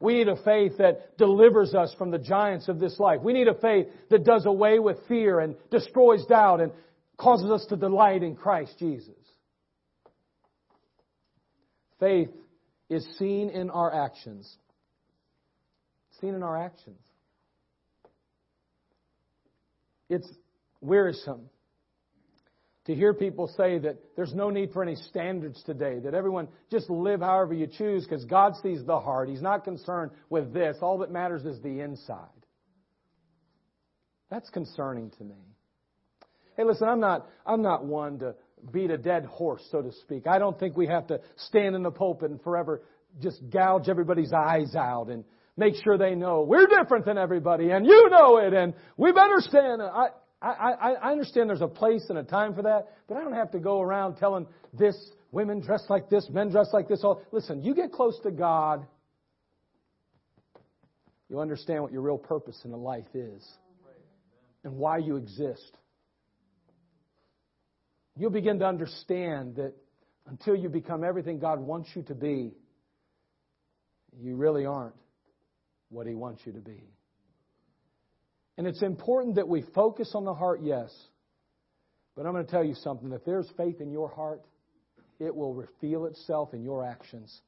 [0.00, 3.20] We need a faith that delivers us from the giants of this life.
[3.20, 6.70] We need a faith that does away with fear and destroys doubt and
[7.16, 9.14] causes us to delight in Christ Jesus.
[11.98, 12.30] Faith
[12.88, 14.48] is seen in our actions.
[16.20, 17.00] Seen in our actions.
[20.08, 20.28] It's
[20.80, 21.50] wearisome
[22.88, 26.88] to hear people say that there's no need for any standards today, that everyone just
[26.88, 29.28] live however you choose because God sees the heart.
[29.28, 30.78] He's not concerned with this.
[30.80, 32.24] All that matters is the inside.
[34.30, 35.36] That's concerning to me.
[36.56, 38.34] Hey, listen, I'm not, I'm not one to
[38.72, 40.26] beat a dead horse, so to speak.
[40.26, 42.80] I don't think we have to stand in the pulpit and forever
[43.20, 45.24] just gouge everybody's eyes out and
[45.58, 49.40] make sure they know we're different than everybody and you know it and we better
[49.40, 49.82] stand.
[49.82, 50.06] I,
[50.40, 53.50] I, I understand there's a place and a time for that, but I don't have
[53.52, 54.96] to go around telling this,
[55.32, 57.02] women dress like this, men dress like this.
[57.02, 58.86] All Listen, you get close to God,
[61.28, 63.46] you understand what your real purpose in life is
[64.64, 65.76] and why you exist.
[68.16, 69.74] You'll begin to understand that
[70.26, 72.52] until you become everything God wants you to be,
[74.20, 74.94] you really aren't
[75.88, 76.82] what He wants you to be.
[78.58, 80.92] And it's important that we focus on the heart, yes,
[82.16, 83.12] But I'm going to tell you something.
[83.12, 84.42] If there's faith in your heart,
[85.20, 87.40] it will reveal itself in your actions.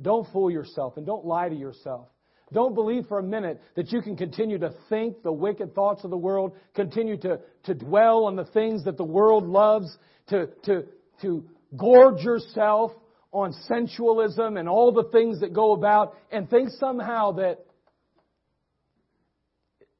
[0.00, 2.08] Don't fool yourself and don't lie to yourself.
[2.52, 6.10] Don't believe for a minute that you can continue to think the wicked thoughts of
[6.10, 9.96] the world, continue to, to dwell on the things that the world loves,
[10.28, 10.84] to, to,
[11.22, 11.42] to
[11.74, 12.92] gorge yourself
[13.32, 17.64] on sensualism and all the things that go about, and think somehow that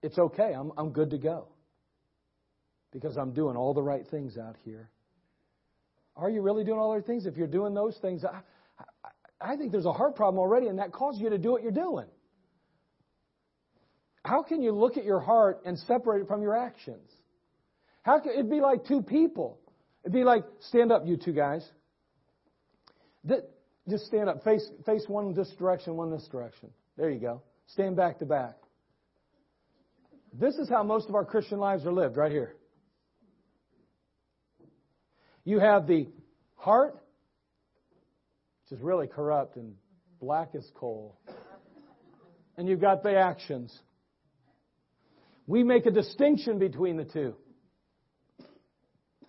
[0.05, 1.48] it's okay, I'm, I'm good to go.
[2.92, 4.90] Because I'm doing all the right things out here.
[6.14, 7.26] Are you really doing all the right things?
[7.26, 8.40] If you're doing those things, I,
[9.40, 11.62] I, I think there's a heart problem already, and that causes you to do what
[11.62, 12.07] you're doing.
[14.24, 17.11] How can you look at your heart and separate it from your actions?
[18.02, 19.59] How can, it'd be like two people.
[20.02, 21.66] It'd be like, stand up, you two guys.
[23.88, 24.44] Just stand up.
[24.44, 26.70] Face, face one this direction, one this direction.
[26.96, 27.42] There you go.
[27.68, 28.57] Stand back to back.
[30.37, 32.57] This is how most of our Christian lives are lived, right here.
[35.45, 36.09] You have the
[36.57, 36.95] heart,
[38.64, 39.74] which is really corrupt and
[40.20, 41.20] black as coal.
[42.57, 43.78] And you've got the actions.
[45.47, 47.37] We make a distinction between the two.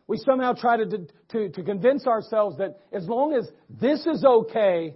[0.08, 4.95] We somehow try to, to, to convince ourselves that as long as this is okay,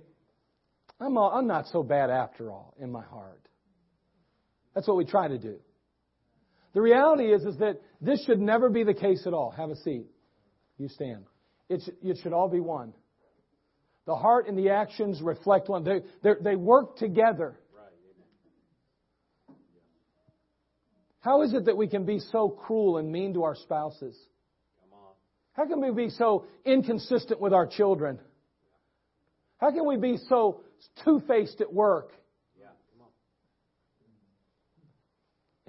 [0.99, 3.41] I'm, a, I'm not so bad after all in my heart.
[4.73, 5.59] That's what we try to do.
[6.73, 9.51] The reality is, is that this should never be the case at all.
[9.51, 10.05] Have a seat.
[10.77, 11.25] You stand.
[11.67, 12.93] It, sh- it should all be one.
[14.05, 15.83] The heart and the actions reflect one.
[15.83, 16.01] They,
[16.41, 17.59] they work together.
[21.19, 24.17] How is it that we can be so cruel and mean to our spouses?
[25.53, 28.19] How can we be so inconsistent with our children?
[29.57, 30.61] How can we be so
[31.03, 32.11] two faced at work?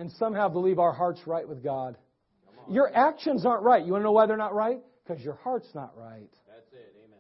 [0.01, 1.99] And somehow believe our heart's right with God.
[2.71, 3.85] Your actions aren't right.
[3.85, 4.79] You want to know why they're not right?
[5.07, 6.31] Because your heart's not right.
[6.49, 6.95] That's it.
[7.05, 7.19] Amen.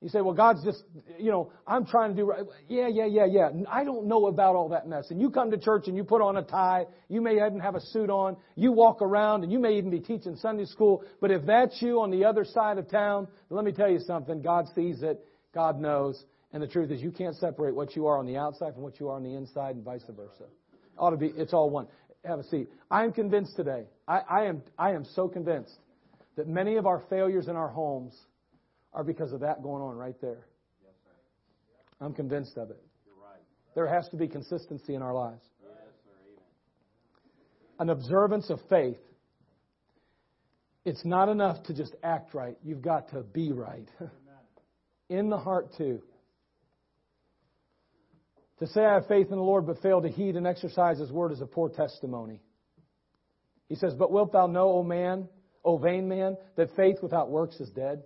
[0.00, 0.82] You say, well, God's just,
[1.16, 2.42] you know, I'm trying to do right.
[2.68, 3.50] Yeah, yeah, yeah, yeah.
[3.70, 5.12] I don't know about all that mess.
[5.12, 6.86] And you come to church and you put on a tie.
[7.08, 8.36] You may even have a suit on.
[8.56, 11.04] You walk around and you may even be teaching Sunday school.
[11.20, 14.42] But if that's you on the other side of town, let me tell you something.
[14.42, 15.24] God sees it.
[15.54, 16.24] God knows.
[16.52, 18.98] And the truth is you can't separate what you are on the outside from what
[18.98, 20.50] you are on the inside and vice versa.
[21.02, 21.88] Ought to be, it's all one.
[22.24, 22.68] Have a seat.
[22.88, 23.86] I am convinced today.
[24.06, 25.74] I, I am, I am so convinced
[26.36, 28.14] that many of our failures in our homes
[28.92, 30.46] are because of that going on right there.
[32.00, 32.80] I'm convinced of it.
[33.74, 35.42] There has to be consistency in our lives.
[37.80, 39.00] An observance of faith.
[40.84, 42.56] It's not enough to just act right.
[42.62, 43.88] You've got to be right.
[45.08, 46.00] in the heart, too.
[48.62, 51.10] To say I have faith in the Lord but fail to heed and exercise His
[51.10, 52.40] word is a poor testimony.
[53.68, 55.26] He says, But wilt thou know, O man,
[55.64, 58.04] O vain man, that faith without works is dead?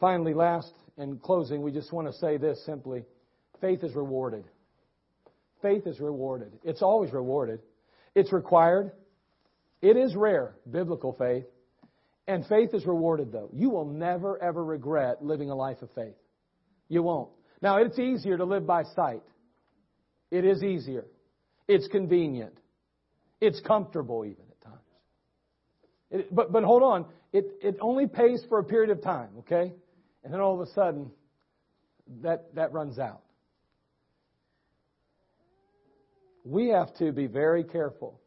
[0.00, 3.04] Finally, last in closing, we just want to say this simply
[3.60, 4.44] faith is rewarded.
[5.62, 6.50] Faith is rewarded.
[6.64, 7.60] It's always rewarded.
[8.16, 8.90] It's required.
[9.82, 11.44] It is rare, biblical faith.
[12.26, 13.50] And faith is rewarded, though.
[13.52, 16.16] You will never, ever regret living a life of faith.
[16.88, 17.28] You won't.
[17.60, 19.22] Now, it's easier to live by sight.
[20.30, 21.04] It is easier.
[21.66, 22.56] It's convenient.
[23.40, 24.80] It's comfortable, even at times.
[26.10, 27.06] It, but, but hold on.
[27.32, 29.72] It, it only pays for a period of time, okay?
[30.24, 31.10] And then all of a sudden,
[32.22, 33.22] that, that runs out.
[36.44, 38.20] We have to be very careful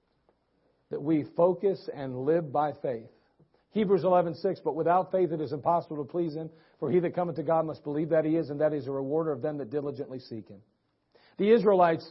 [0.92, 3.10] that we focus and live by faith.
[3.72, 6.50] Hebrews 11:6 But without faith it is impossible to please him
[6.80, 8.88] for he that cometh to God must believe that he is and that he is
[8.88, 10.60] a rewarder of them that diligently seek him.
[11.38, 12.10] The Israelites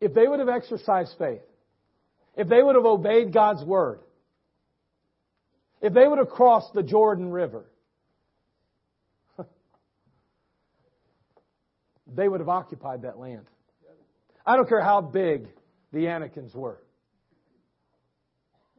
[0.00, 1.42] if they would have exercised faith
[2.36, 4.00] if they would have obeyed God's word
[5.80, 7.64] if they would have crossed the Jordan River,
[12.06, 13.46] they would have occupied that land.
[14.44, 15.46] I don't care how big
[15.92, 16.82] the Anakims were.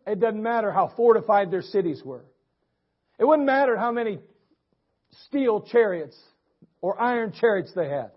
[0.10, 2.26] It doesn't matter how fortified their cities were.
[3.20, 4.18] It wouldn't matter how many
[5.28, 6.18] steel chariots
[6.82, 8.10] or iron chariots they had.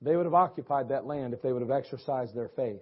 [0.00, 2.80] They would have occupied that land if they would have exercised their faith.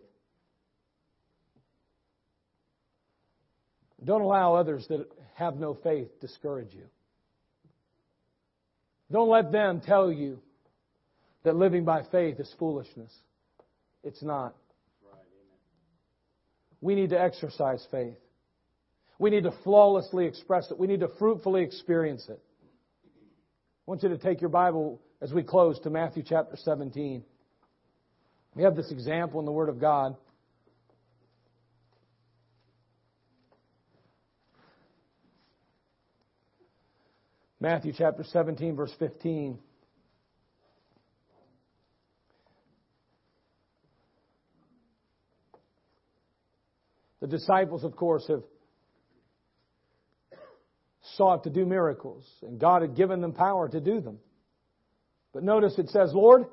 [4.05, 6.85] Don't allow others that have no faith discourage you.
[9.11, 10.39] Don't let them tell you
[11.43, 13.13] that living by faith is foolishness.
[14.05, 14.55] It's not.
[16.81, 18.19] We need to exercise faith.
[19.19, 20.79] We need to flawlessly express it.
[20.79, 22.41] We need to fruitfully experience it.
[22.41, 27.25] I want you to take your Bible as we close to Matthew chapter 17.
[28.55, 30.17] We have this example in the Word of God.
[37.61, 39.59] Matthew chapter 17, verse 15.
[47.29, 48.43] The disciples, of course, have
[51.17, 54.19] sought to do miracles, and God had given them power to do them.
[55.35, 56.47] But notice it says, Lord,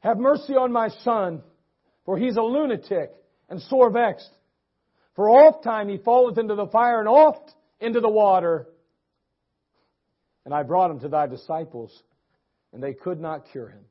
[0.00, 1.42] have mercy on my son,
[2.06, 3.10] for he's a lunatic
[3.50, 4.30] and sore vexed.
[5.14, 8.66] For oft time he falleth into the fire and oft into the water.
[10.46, 12.02] And I brought him to thy disciples,
[12.72, 13.84] and they could not cure him.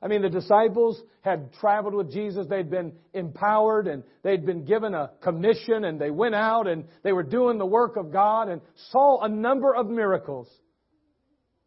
[0.00, 2.46] I mean, the disciples had traveled with Jesus.
[2.48, 7.12] They'd been empowered and they'd been given a commission and they went out and they
[7.12, 10.48] were doing the work of God and saw a number of miracles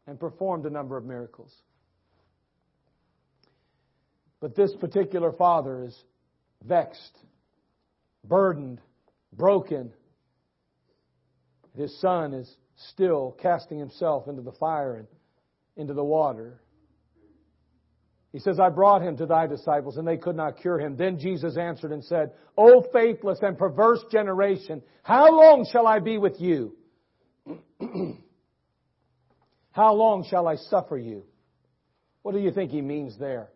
[0.07, 1.53] and performed a number of miracles.
[4.39, 6.03] But this particular father is
[6.63, 7.17] vexed,
[8.23, 8.79] burdened,
[9.33, 9.91] broken.
[11.75, 12.51] His son is
[12.89, 15.07] still casting himself into the fire and
[15.75, 16.59] into the water.
[18.31, 20.95] He says, I brought him to thy disciples, and they could not cure him.
[20.95, 26.17] Then Jesus answered and said, O faithless and perverse generation, how long shall I be
[26.17, 26.75] with you?
[29.71, 31.25] how long shall I suffer you?
[32.21, 33.49] What do you think he means there?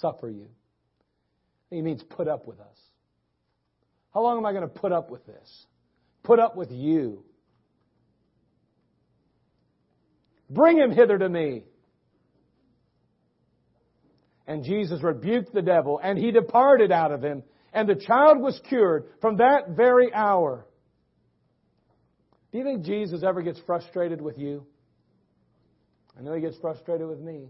[0.00, 0.48] Suffer you.
[1.70, 2.78] He means put up with us.
[4.14, 5.66] How long am I going to put up with this?
[6.22, 7.22] Put up with you.
[10.48, 11.64] Bring him hither to me.
[14.50, 18.60] And Jesus rebuked the devil, and he departed out of him, and the child was
[18.68, 20.66] cured from that very hour.
[22.50, 24.66] Do you think Jesus ever gets frustrated with you?
[26.18, 27.46] I know he gets frustrated with me.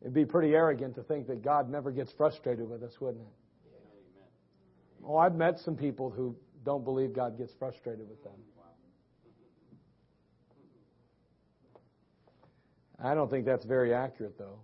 [0.00, 3.70] It'd be pretty arrogant to think that God never gets frustrated with us, wouldn't it?
[5.06, 8.40] Oh, I've met some people who don't believe God gets frustrated with them.
[13.02, 14.60] I don't think that's very accurate, though.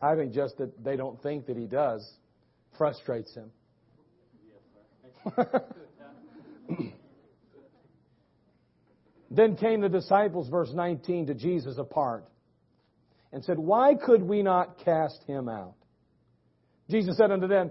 [0.00, 2.06] I think just that they don't think that he does
[2.76, 3.50] frustrates him.
[9.30, 12.26] then came the disciples, verse 19, to Jesus apart
[13.32, 15.74] and said, Why could we not cast him out?
[16.90, 17.70] Jesus said unto them,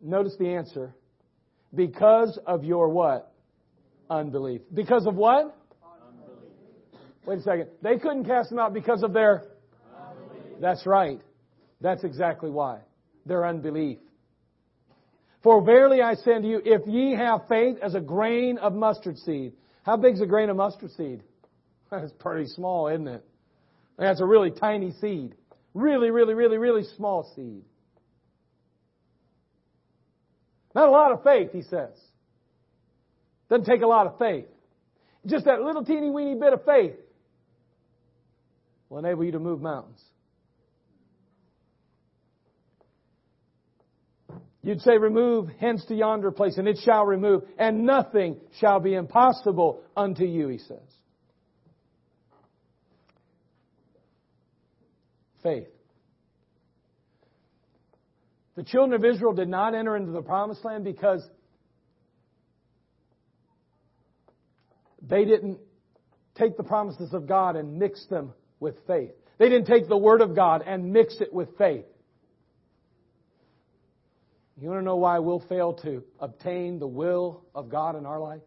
[0.00, 0.94] Notice the answer.
[1.74, 3.32] Because of your what?
[4.08, 4.62] Unbelief.
[4.72, 5.56] Because of what?
[7.30, 7.68] Wait a second.
[7.80, 9.44] They couldn't cast them out because of their.
[9.96, 10.56] Unbelief.
[10.60, 11.20] That's right.
[11.80, 12.80] That's exactly why.
[13.24, 13.98] Their unbelief.
[15.40, 19.16] For verily I say unto you, if ye have faith as a grain of mustard
[19.16, 19.52] seed.
[19.84, 21.22] How big's a grain of mustard seed?
[21.92, 23.24] That's pretty small, isn't it?
[23.96, 25.36] That's a really tiny seed.
[25.72, 27.62] Really, really, really, really small seed.
[30.74, 31.96] Not a lot of faith, he says.
[33.48, 34.46] Doesn't take a lot of faith.
[35.26, 36.94] Just that little teeny weeny bit of faith
[38.90, 40.02] will enable you to move mountains.
[44.62, 48.92] You'd say, remove hence to yonder place, and it shall remove, and nothing shall be
[48.92, 50.78] impossible unto you, he says.
[55.42, 55.68] Faith.
[58.56, 61.26] The children of Israel did not enter into the promised land because
[65.00, 65.58] they didn't
[66.34, 69.12] take the promises of God and mix them with faith.
[69.38, 71.86] They didn't take the Word of God and mix it with faith.
[74.60, 78.20] You want to know why we'll fail to obtain the will of God in our
[78.20, 78.42] life?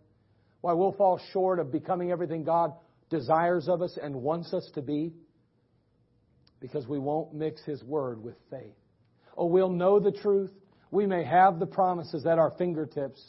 [0.61, 2.74] Why we'll fall short of becoming everything God
[3.09, 5.11] desires of us and wants us to be?
[6.59, 8.76] Because we won't mix His Word with faith.
[9.36, 10.51] Oh, we'll know the truth.
[10.91, 13.20] We may have the promises at our fingertips.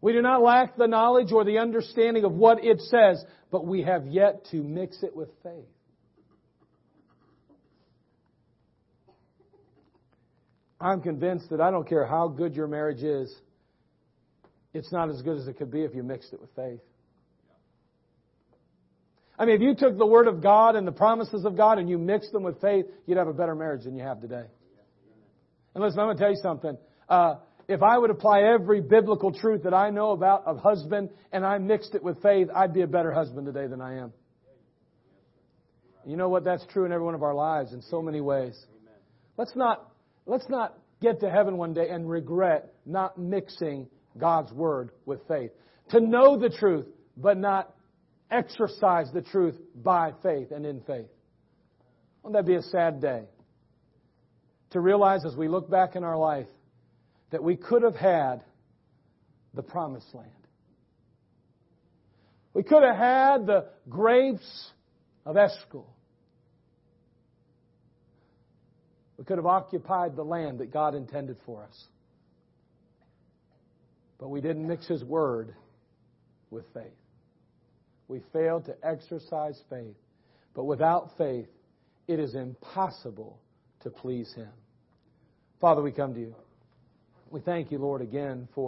[0.00, 3.82] We do not lack the knowledge or the understanding of what it says, but we
[3.82, 5.66] have yet to mix it with faith.
[10.80, 13.34] I'm convinced that I don't care how good your marriage is,
[14.72, 16.80] it's not as good as it could be if you mixed it with faith.
[19.38, 21.88] I mean, if you took the Word of God and the promises of God and
[21.88, 24.44] you mixed them with faith, you'd have a better marriage than you have today.
[25.74, 26.76] And listen, I'm going to tell you something.
[27.08, 27.36] Uh,
[27.68, 31.58] if I would apply every biblical truth that I know about a husband and I
[31.58, 34.12] mixed it with faith, I'd be a better husband today than I am.
[36.06, 36.44] You know what?
[36.44, 38.58] That's true in every one of our lives in so many ways.
[39.36, 39.92] Let's not,
[40.24, 45.50] let's not get to heaven one day and regret not mixing God's Word with faith.
[45.90, 46.86] To know the truth,
[47.18, 47.74] but not
[48.30, 51.08] exercise the truth by faith and in faith.
[52.22, 53.24] Wouldn't that be a sad day?
[54.70, 56.46] To realize as we look back in our life
[57.30, 58.42] that we could have had
[59.54, 60.30] the promised land.
[62.54, 64.70] We could have had the grapes
[65.24, 65.86] of Eshcol.
[69.16, 71.84] We could have occupied the land that God intended for us.
[74.18, 75.54] But we didn't mix His Word
[76.50, 76.84] with faith.
[78.08, 79.96] We failed to exercise faith.
[80.54, 81.48] But without faith,
[82.06, 83.38] it is impossible
[83.80, 84.48] to please Him.
[85.60, 86.34] Father, we come to you.
[87.30, 88.66] We thank you, Lord, again for.